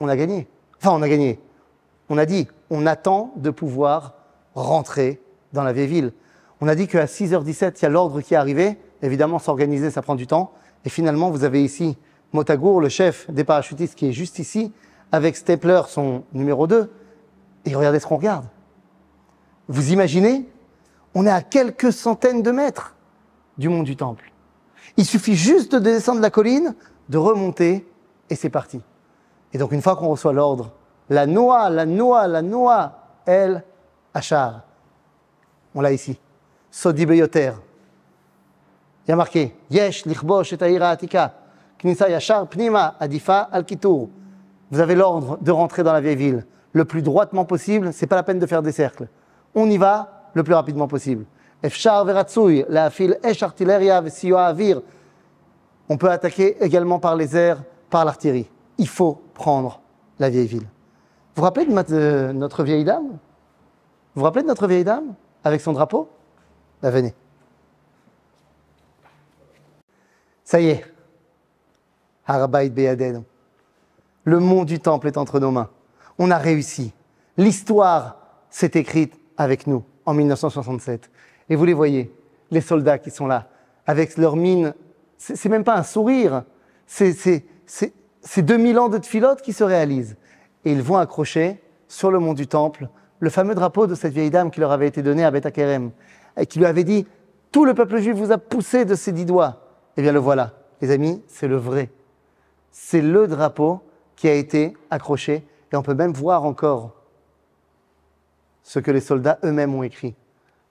on 0.00 0.08
a 0.08 0.16
gagné. 0.16 0.48
Enfin, 0.78 0.92
on 0.92 1.02
a 1.02 1.08
gagné. 1.08 1.38
On 2.08 2.18
a 2.18 2.26
dit, 2.26 2.48
on 2.70 2.86
attend 2.86 3.32
de 3.36 3.50
pouvoir 3.50 4.14
rentrer 4.54 5.20
dans 5.52 5.62
la 5.62 5.72
vieille 5.72 5.86
ville. 5.86 6.12
On 6.60 6.68
a 6.68 6.74
dit 6.74 6.88
qu'à 6.88 7.04
6h17, 7.06 7.74
il 7.78 7.82
y 7.82 7.86
a 7.86 7.88
l'ordre 7.88 8.20
qui 8.20 8.34
est 8.34 8.36
arrivé. 8.36 8.78
Évidemment, 9.02 9.38
s'organiser, 9.38 9.90
ça 9.90 10.02
prend 10.02 10.14
du 10.14 10.26
temps. 10.26 10.52
Et 10.84 10.88
finalement, 10.88 11.30
vous 11.30 11.44
avez 11.44 11.62
ici 11.62 11.96
Motagour, 12.32 12.80
le 12.80 12.88
chef 12.88 13.30
des 13.30 13.44
parachutistes, 13.44 13.94
qui 13.94 14.08
est 14.08 14.12
juste 14.12 14.38
ici, 14.38 14.72
avec 15.12 15.36
Stepler, 15.36 15.82
son 15.88 16.24
numéro 16.32 16.66
2, 16.66 16.90
et 17.64 17.74
regardez 17.74 17.98
ce 17.98 18.06
qu'on 18.06 18.16
regarde. 18.16 18.46
Vous 19.68 19.92
imaginez 19.92 20.48
On 21.14 21.26
est 21.26 21.30
à 21.30 21.42
quelques 21.42 21.92
centaines 21.92 22.42
de 22.42 22.50
mètres 22.50 22.94
du 23.58 23.68
mont 23.68 23.82
du 23.82 23.96
Temple. 23.96 24.32
Il 24.96 25.04
suffit 25.04 25.34
juste 25.34 25.74
de 25.74 25.78
descendre 25.78 26.20
la 26.20 26.30
colline, 26.30 26.74
de 27.08 27.18
remonter, 27.18 27.86
et 28.28 28.34
c'est 28.36 28.50
parti. 28.50 28.80
Et 29.52 29.58
donc 29.58 29.72
une 29.72 29.82
fois 29.82 29.96
qu'on 29.96 30.08
reçoit 30.08 30.32
l'ordre, 30.32 30.70
la 31.08 31.26
noix, 31.26 31.68
la 31.70 31.86
noix, 31.86 32.26
la 32.26 32.42
noix, 32.42 32.92
elle, 33.26 33.64
Achar. 34.14 34.62
On 35.74 35.80
l'a 35.80 35.92
ici. 35.92 36.18
Sodi 36.70 37.06
Beyoter. 37.06 37.52
Il 39.06 39.10
y 39.10 39.12
a 39.12 39.16
marqué 39.16 39.54
Yesh 39.70 40.04
lichbosh 40.04 40.52
et 40.52 40.80
atika. 40.80 41.34
Knisa 41.78 42.08
yachar 42.08 42.46
pnima 42.46 42.96
adifa 43.00 43.48
al 43.52 43.64
Vous 44.70 44.80
avez 44.80 44.94
l'ordre 44.94 45.38
de 45.40 45.50
rentrer 45.50 45.82
dans 45.82 45.92
la 45.92 46.00
vieille 46.00 46.16
ville 46.16 46.46
le 46.72 46.84
plus 46.84 47.02
droitement 47.02 47.44
possible, 47.44 47.92
c'est 47.92 48.06
pas 48.06 48.16
la 48.16 48.22
peine 48.22 48.38
de 48.38 48.46
faire 48.46 48.62
des 48.62 48.72
cercles. 48.72 49.08
On 49.54 49.68
y 49.68 49.76
va 49.78 50.28
le 50.34 50.44
plus 50.44 50.54
rapidement 50.54 50.86
possible. 50.86 51.24
la 51.62 52.90
file 52.90 53.18
On 55.88 55.96
peut 55.96 56.10
attaquer 56.10 56.64
également 56.64 56.98
par 57.00 57.16
les 57.16 57.36
airs, 57.36 57.62
par 57.88 58.04
l'artillerie. 58.04 58.48
Il 58.80 58.88
faut 58.88 59.22
prendre 59.34 59.80
la 60.18 60.30
vieille 60.30 60.46
ville. 60.46 60.62
Vous 60.62 61.36
vous 61.36 61.42
rappelez 61.42 61.66
de 61.66 62.32
notre 62.32 62.64
vieille 62.64 62.84
dame? 62.84 63.06
Vous 64.14 64.20
vous 64.20 64.24
rappelez 64.24 64.42
de 64.42 64.48
notre 64.48 64.66
vieille 64.66 64.84
dame 64.84 65.14
avec 65.44 65.60
son 65.60 65.72
drapeau? 65.72 66.08
Ben, 66.82 66.90
Venez. 66.90 67.14
Ça 70.44 70.60
y 70.60 70.70
est. 70.70 70.84
Harabait 72.26 72.72
Le 74.24 74.40
mont 74.40 74.64
du 74.64 74.80
temple 74.80 75.06
est 75.06 75.16
entre 75.16 75.38
nos 75.38 75.52
mains 75.52 75.70
on 76.20 76.30
a 76.30 76.36
réussi. 76.36 76.92
L'histoire 77.38 78.18
s'est 78.50 78.72
écrite 78.74 79.14
avec 79.38 79.66
nous 79.66 79.82
en 80.04 80.12
1967. 80.12 81.10
Et 81.48 81.56
vous 81.56 81.64
les 81.64 81.72
voyez, 81.72 82.14
les 82.50 82.60
soldats 82.60 82.98
qui 82.98 83.10
sont 83.10 83.26
là, 83.26 83.48
avec 83.86 84.18
leur 84.18 84.36
mine, 84.36 84.74
c'est 85.16 85.48
même 85.48 85.64
pas 85.64 85.76
un 85.76 85.82
sourire, 85.82 86.44
c'est 86.86 87.14
2000 88.36 88.78
ans 88.78 88.88
de 88.88 89.04
filote 89.04 89.42
qui 89.42 89.52
se 89.52 89.64
réalisent. 89.64 90.16
Et 90.64 90.72
ils 90.72 90.82
vont 90.82 90.96
accrocher 90.96 91.62
sur 91.88 92.10
le 92.10 92.18
mont 92.18 92.34
du 92.34 92.46
Temple 92.46 92.88
le 93.18 93.30
fameux 93.30 93.54
drapeau 93.54 93.86
de 93.86 93.94
cette 93.94 94.12
vieille 94.12 94.30
dame 94.30 94.50
qui 94.50 94.60
leur 94.60 94.72
avait 94.72 94.88
été 94.88 95.02
donné 95.02 95.24
à 95.24 95.30
Beth 95.30 95.46
et 96.36 96.46
qui 96.46 96.58
lui 96.58 96.66
avait 96.66 96.84
dit 96.84 97.06
Tout 97.52 97.64
le 97.64 97.74
peuple 97.74 97.98
juif 97.98 98.16
vous 98.16 98.32
a 98.32 98.38
poussé 98.38 98.84
de 98.84 98.94
ses 98.94 99.12
dix 99.12 99.24
doigts. 99.24 99.60
Eh 99.96 100.02
bien, 100.02 100.12
le 100.12 100.18
voilà. 100.18 100.52
Les 100.80 100.90
amis, 100.90 101.22
c'est 101.28 101.48
le 101.48 101.56
vrai. 101.56 101.90
C'est 102.70 103.02
le 103.02 103.26
drapeau 103.26 103.82
qui 104.16 104.28
a 104.28 104.34
été 104.34 104.74
accroché 104.90 105.44
et 105.72 105.76
on 105.76 105.82
peut 105.82 105.94
même 105.94 106.12
voir 106.12 106.44
encore 106.44 106.94
ce 108.62 108.78
que 108.78 108.90
les 108.90 109.00
soldats 109.00 109.38
eux-mêmes 109.44 109.74
ont 109.74 109.82
écrit. 109.82 110.14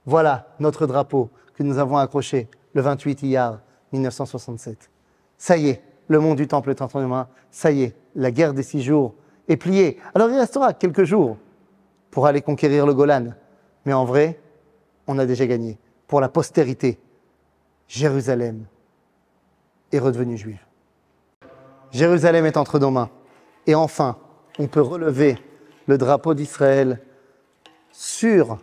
Voilà 0.06 0.48
notre 0.60 0.88
drapeau 0.88 1.30
que 1.54 1.64
nous 1.64 1.78
avons 1.78 1.98
accroché 1.98 2.48
le 2.74 2.82
28 2.82 3.24
Iyar 3.24 3.60
1967. 3.92 4.90
Ça 5.38 5.58
y 5.58 5.70
est, 5.70 5.82
le 6.10 6.20
monde 6.20 6.38
du 6.38 6.48
temple 6.48 6.72
est 6.72 6.82
entre 6.82 7.00
nos 7.00 7.08
mains. 7.08 7.28
Ça 7.52 7.72
y 7.72 7.84
est, 7.84 7.96
la 8.16 8.32
guerre 8.32 8.54
des 8.54 8.64
six 8.64 8.82
jours 8.82 9.14
est 9.48 9.56
pliée. 9.56 9.98
Alors 10.14 10.30
il 10.30 10.38
restera 10.38 10.74
quelques 10.74 11.06
jours 11.06 11.38
pour 12.12 12.26
aller 12.26 12.42
conquérir 12.42 12.86
le 12.86 12.94
Golan. 12.94 13.28
Mais 13.86 13.94
en 13.94 14.04
vrai, 14.04 14.40
on 15.08 15.18
a 15.18 15.26
déjà 15.26 15.48
gagné. 15.48 15.78
Pour 16.08 16.20
la 16.20 16.28
postérité, 16.28 17.00
Jérusalem 17.88 18.66
est 19.92 20.00
redevenue 20.00 20.38
juive. 20.38 20.60
Jérusalem 21.92 22.46
est 22.46 22.58
entre 22.58 22.80
nos 22.80 22.92
mains. 22.92 23.10
Et 23.66 23.76
enfin, 23.76 24.18
on 24.58 24.68
peut 24.68 24.82
relever 24.82 25.38
le 25.88 25.98
drapeau 25.98 26.34
d'Israël 26.34 27.00
sur 27.92 28.60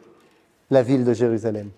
la 0.71 0.83
ville 0.83 1.05
de 1.05 1.13
Jérusalem. 1.13 1.71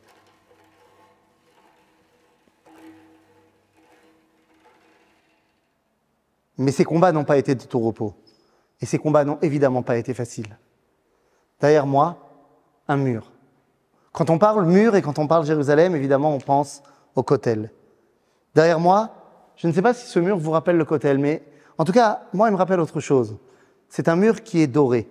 Mais 6.58 6.72
ces 6.72 6.84
combats 6.84 7.12
n'ont 7.12 7.24
pas 7.24 7.38
été 7.38 7.54
de 7.54 7.62
tout 7.62 7.78
repos. 7.78 8.14
Et 8.80 8.86
ces 8.86 8.98
combats 8.98 9.24
n'ont 9.24 9.38
évidemment 9.40 9.82
pas 9.82 9.96
été 9.96 10.12
faciles. 10.12 10.58
Derrière 11.60 11.86
moi, 11.86 12.16
un 12.88 12.96
mur. 12.96 13.32
Quand 14.12 14.30
on 14.30 14.38
parle 14.38 14.66
mur 14.66 14.96
et 14.96 15.02
quand 15.02 15.18
on 15.18 15.26
parle 15.26 15.46
Jérusalem, 15.46 15.94
évidemment, 15.94 16.34
on 16.34 16.38
pense 16.38 16.82
au 17.14 17.22
Kotel. 17.22 17.70
Derrière 18.54 18.80
moi, 18.80 19.10
je 19.56 19.66
ne 19.66 19.72
sais 19.72 19.82
pas 19.82 19.94
si 19.94 20.06
ce 20.06 20.18
mur 20.18 20.36
vous 20.36 20.50
rappelle 20.50 20.76
le 20.76 20.84
Kotel, 20.84 21.18
mais 21.18 21.42
en 21.78 21.84
tout 21.84 21.92
cas, 21.92 22.22
moi, 22.32 22.48
il 22.48 22.52
me 22.52 22.56
rappelle 22.56 22.80
autre 22.80 23.00
chose. 23.00 23.36
C'est 23.88 24.08
un 24.08 24.16
mur 24.16 24.42
qui 24.42 24.60
est 24.60 24.66
doré. 24.66 25.08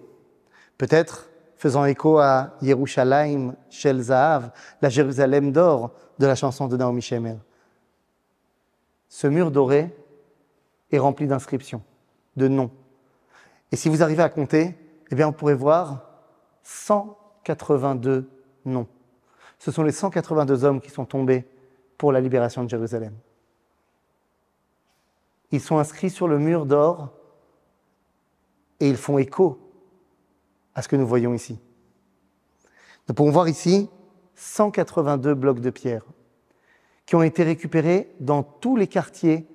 Peut-être 0.77 1.29
faisant 1.57 1.85
écho 1.85 2.19
à 2.19 2.51
Yerushalayim 2.61 3.55
Shel 3.69 4.03
la 4.07 4.89
Jérusalem 4.89 5.51
d'or 5.51 5.91
de 6.19 6.27
la 6.27 6.35
chanson 6.35 6.67
de 6.67 6.77
Naomi 6.77 7.01
Shemer. 7.01 7.37
Ce 9.09 9.27
mur 9.27 9.51
doré 9.51 9.95
est 10.91 10.99
rempli 10.99 11.27
d'inscriptions, 11.27 11.83
de 12.35 12.47
noms. 12.47 12.71
Et 13.71 13.75
si 13.75 13.89
vous 13.89 14.03
arrivez 14.03 14.23
à 14.23 14.29
compter, 14.29 14.75
eh 15.11 15.15
bien, 15.15 15.27
on 15.27 15.33
pourrait 15.33 15.53
voir 15.53 16.05
182 16.63 18.29
noms. 18.65 18.87
Ce 19.59 19.71
sont 19.71 19.83
les 19.83 19.91
182 19.91 20.63
hommes 20.63 20.81
qui 20.81 20.89
sont 20.89 21.05
tombés 21.05 21.45
pour 21.97 22.11
la 22.11 22.21
libération 22.21 22.63
de 22.63 22.69
Jérusalem. 22.69 23.13
Ils 25.51 25.61
sont 25.61 25.77
inscrits 25.77 26.09
sur 26.09 26.27
le 26.27 26.39
mur 26.39 26.65
d'or 26.65 27.09
et 28.79 28.89
ils 28.89 28.97
font 28.97 29.17
écho 29.17 29.59
à 30.75 30.81
ce 30.81 30.87
que 30.87 30.95
nous 30.95 31.07
voyons 31.07 31.33
ici. 31.33 31.59
Nous 33.07 33.15
pouvons 33.15 33.31
voir 33.31 33.47
ici 33.47 33.89
182 34.35 35.33
blocs 35.33 35.61
de 35.61 35.69
pierre 35.69 36.03
qui 37.05 37.15
ont 37.15 37.23
été 37.23 37.43
récupérés 37.43 38.13
dans 38.19 38.43
tous 38.43 38.75
les 38.75 38.87
quartiers 38.87 39.47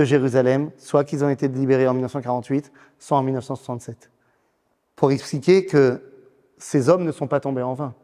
de 0.00 0.04
Jérusalem, 0.06 0.70
soit 0.78 1.04
qu'ils 1.04 1.22
ont 1.24 1.28
été 1.28 1.46
libérés 1.46 1.86
en 1.86 1.92
1948, 1.92 2.72
soit 2.98 3.18
en 3.18 3.22
1967, 3.22 4.10
pour 4.96 5.12
expliquer 5.12 5.66
que 5.66 6.00
ces 6.56 6.88
hommes 6.88 7.04
ne 7.04 7.12
sont 7.12 7.26
pas 7.26 7.38
tombés 7.38 7.62
en 7.62 7.74
vain. 7.74 7.94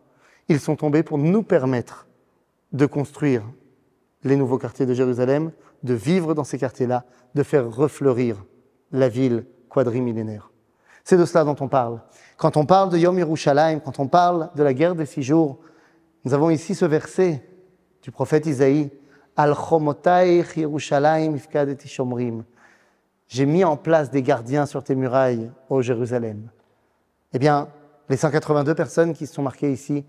Ils 0.49 0.61
sont 0.61 0.77
tombés 0.77 1.03
pour 1.03 1.17
nous 1.17 1.43
permettre 1.43 2.07
de 2.73 2.85
construire 2.85 3.43
les 4.25 4.37
nouveaux 4.37 4.59
quartiers 4.59 4.85
de 4.85 4.93
Jérusalem, 4.93 5.53
de 5.83 5.95
vivre 5.95 6.35
dans 6.35 6.45
ces 6.45 6.59
quartiers-là, 6.59 7.05
de 7.35 7.43
faire 7.43 7.71
refleurir 7.75 8.45
la 8.93 9.09
ville 9.09 9.47
quadrimillénaire. 9.71 10.51
C'est 11.03 11.17
de 11.17 11.25
cela 11.25 11.45
dont 11.45 11.57
on 11.61 11.69
parle. 11.69 12.03
Quand 12.37 12.59
on 12.59 12.67
parle 12.67 12.91
de 12.91 12.99
Yom 12.99 13.19
Yerushalayim, 13.19 13.81
quand 13.81 14.01
on 14.01 14.07
parle 14.07 14.51
de 14.55 14.63
la 14.63 14.75
guerre 14.75 14.95
des 14.95 15.07
six 15.07 15.23
jours, 15.23 15.61
nous 16.25 16.35
avons 16.35 16.51
ici 16.51 16.75
ce 16.75 16.85
verset 16.85 17.43
du 18.03 18.11
prophète 18.11 18.45
Isaïe 18.45 18.91
Al 19.37 19.55
Yerushalayim 20.57 21.37
shomrim. 21.85 22.45
J'ai 23.29 23.47
mis 23.47 23.65
en 23.65 23.77
place 23.77 24.11
des 24.11 24.23
gardiens 24.23 24.67
sur 24.67 24.83
tes 24.85 24.95
murailles, 24.95 25.51
ô 25.69 25.83
Jérusalem. 25.83 26.49
Eh 27.33 27.39
bien, 27.39 27.69
les 28.09 28.17
182 28.17 28.75
personnes 28.75 29.15
qui 29.15 29.27
sont 29.27 29.43
marquées 29.43 29.73
ici, 29.73 30.05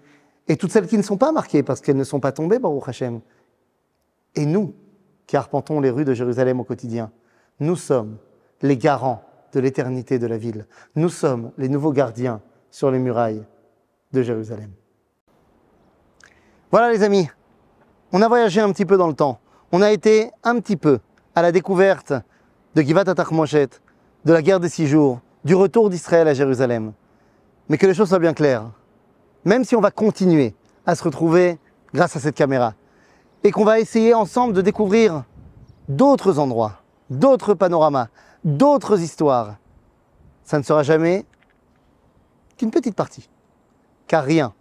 et 0.47 0.55
toutes 0.55 0.71
celles 0.71 0.87
qui 0.87 0.97
ne 0.97 1.03
sont 1.03 1.17
pas 1.17 1.31
marquées 1.31 1.63
parce 1.63 1.81
qu'elles 1.81 1.97
ne 1.97 2.03
sont 2.03 2.19
pas 2.19 2.31
tombées, 2.31 2.59
Baruch 2.59 2.87
Hashem, 2.87 3.21
et 4.35 4.45
nous, 4.45 4.73
qui 5.25 5.35
arpentons 5.35 5.79
les 5.81 5.89
rues 5.89 6.05
de 6.05 6.13
Jérusalem 6.13 6.59
au 6.59 6.63
quotidien, 6.63 7.11
nous 7.59 7.75
sommes 7.75 8.17
les 8.61 8.77
garants 8.77 9.23
de 9.51 9.59
l'éternité 9.59 10.19
de 10.19 10.27
la 10.27 10.37
ville. 10.37 10.67
Nous 10.95 11.09
sommes 11.09 11.51
les 11.57 11.69
nouveaux 11.69 11.91
gardiens 11.91 12.41
sur 12.69 12.91
les 12.91 12.99
murailles 12.99 13.43
de 14.13 14.21
Jérusalem. 14.21 14.71
Voilà 16.71 16.91
les 16.91 17.03
amis, 17.03 17.27
on 18.11 18.21
a 18.21 18.27
voyagé 18.27 18.61
un 18.61 18.71
petit 18.71 18.85
peu 18.85 18.97
dans 18.97 19.07
le 19.07 19.13
temps. 19.13 19.39
On 19.71 19.81
a 19.81 19.91
été 19.91 20.31
un 20.43 20.59
petit 20.59 20.77
peu 20.77 20.99
à 21.35 21.41
la 21.41 21.51
découverte 21.51 22.13
de 22.75 22.81
Givat 22.81 23.01
Atachmoshet, 23.01 23.69
de 24.25 24.33
la 24.33 24.41
guerre 24.41 24.59
des 24.59 24.69
six 24.69 24.87
jours, 24.87 25.19
du 25.43 25.55
retour 25.55 25.89
d'Israël 25.89 26.27
à 26.27 26.33
Jérusalem. 26.33 26.93
Mais 27.69 27.77
que 27.77 27.85
les 27.85 27.93
choses 27.93 28.09
soient 28.09 28.19
bien 28.19 28.33
claires. 28.33 28.71
Même 29.43 29.63
si 29.63 29.75
on 29.75 29.81
va 29.81 29.91
continuer 29.91 30.55
à 30.85 30.95
se 30.95 31.03
retrouver 31.03 31.59
grâce 31.93 32.15
à 32.15 32.19
cette 32.19 32.35
caméra, 32.35 32.73
et 33.43 33.51
qu'on 33.51 33.65
va 33.65 33.79
essayer 33.79 34.13
ensemble 34.13 34.53
de 34.53 34.61
découvrir 34.61 35.23
d'autres 35.87 36.39
endroits, 36.39 36.81
d'autres 37.09 37.53
panoramas, 37.53 38.07
d'autres 38.43 38.99
histoires, 38.99 39.55
ça 40.43 40.57
ne 40.57 40.63
sera 40.63 40.83
jamais 40.83 41.25
qu'une 42.57 42.71
petite 42.71 42.95
partie. 42.95 43.29
Car 44.07 44.23
rien, 44.23 44.53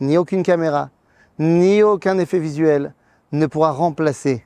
ni 0.00 0.16
aucune 0.16 0.42
caméra, 0.42 0.90
ni 1.38 1.82
aucun 1.82 2.18
effet 2.18 2.38
visuel 2.38 2.94
ne 3.32 3.46
pourra 3.46 3.70
remplacer 3.70 4.44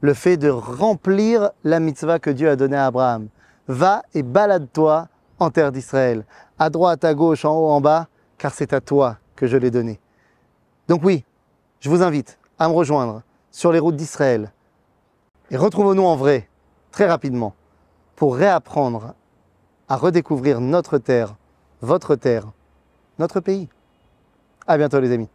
le 0.00 0.14
fait 0.14 0.36
de 0.36 0.48
remplir 0.48 1.50
la 1.64 1.80
mitzvah 1.80 2.18
que 2.18 2.30
Dieu 2.30 2.50
a 2.50 2.56
donnée 2.56 2.76
à 2.76 2.86
Abraham. 2.86 3.28
Va 3.68 4.02
et 4.14 4.22
balade-toi 4.22 5.08
en 5.38 5.50
terre 5.50 5.72
d'Israël, 5.72 6.24
à 6.58 6.70
droite, 6.70 7.04
à 7.04 7.14
gauche, 7.14 7.44
en 7.44 7.56
haut, 7.56 7.70
en 7.70 7.80
bas, 7.80 8.08
car 8.38 8.52
c'est 8.52 8.72
à 8.72 8.80
toi 8.80 9.18
que 9.36 9.46
je 9.46 9.56
l'ai 9.56 9.70
donné. 9.70 10.00
Donc 10.88 11.02
oui, 11.04 11.24
je 11.80 11.88
vous 11.88 12.02
invite 12.02 12.38
à 12.58 12.68
me 12.68 12.74
rejoindre 12.74 13.22
sur 13.50 13.72
les 13.72 13.78
routes 13.78 13.96
d'Israël. 13.96 14.52
Et 15.50 15.56
retrouvons-nous 15.56 16.04
en 16.04 16.16
vrai, 16.16 16.48
très 16.90 17.06
rapidement, 17.06 17.54
pour 18.16 18.36
réapprendre 18.36 19.14
à 19.88 19.96
redécouvrir 19.96 20.60
notre 20.60 20.98
terre, 20.98 21.36
votre 21.80 22.16
terre, 22.16 22.50
notre 23.18 23.40
pays. 23.40 23.68
À 24.66 24.76
bientôt 24.76 25.00
les 25.00 25.12
amis. 25.12 25.28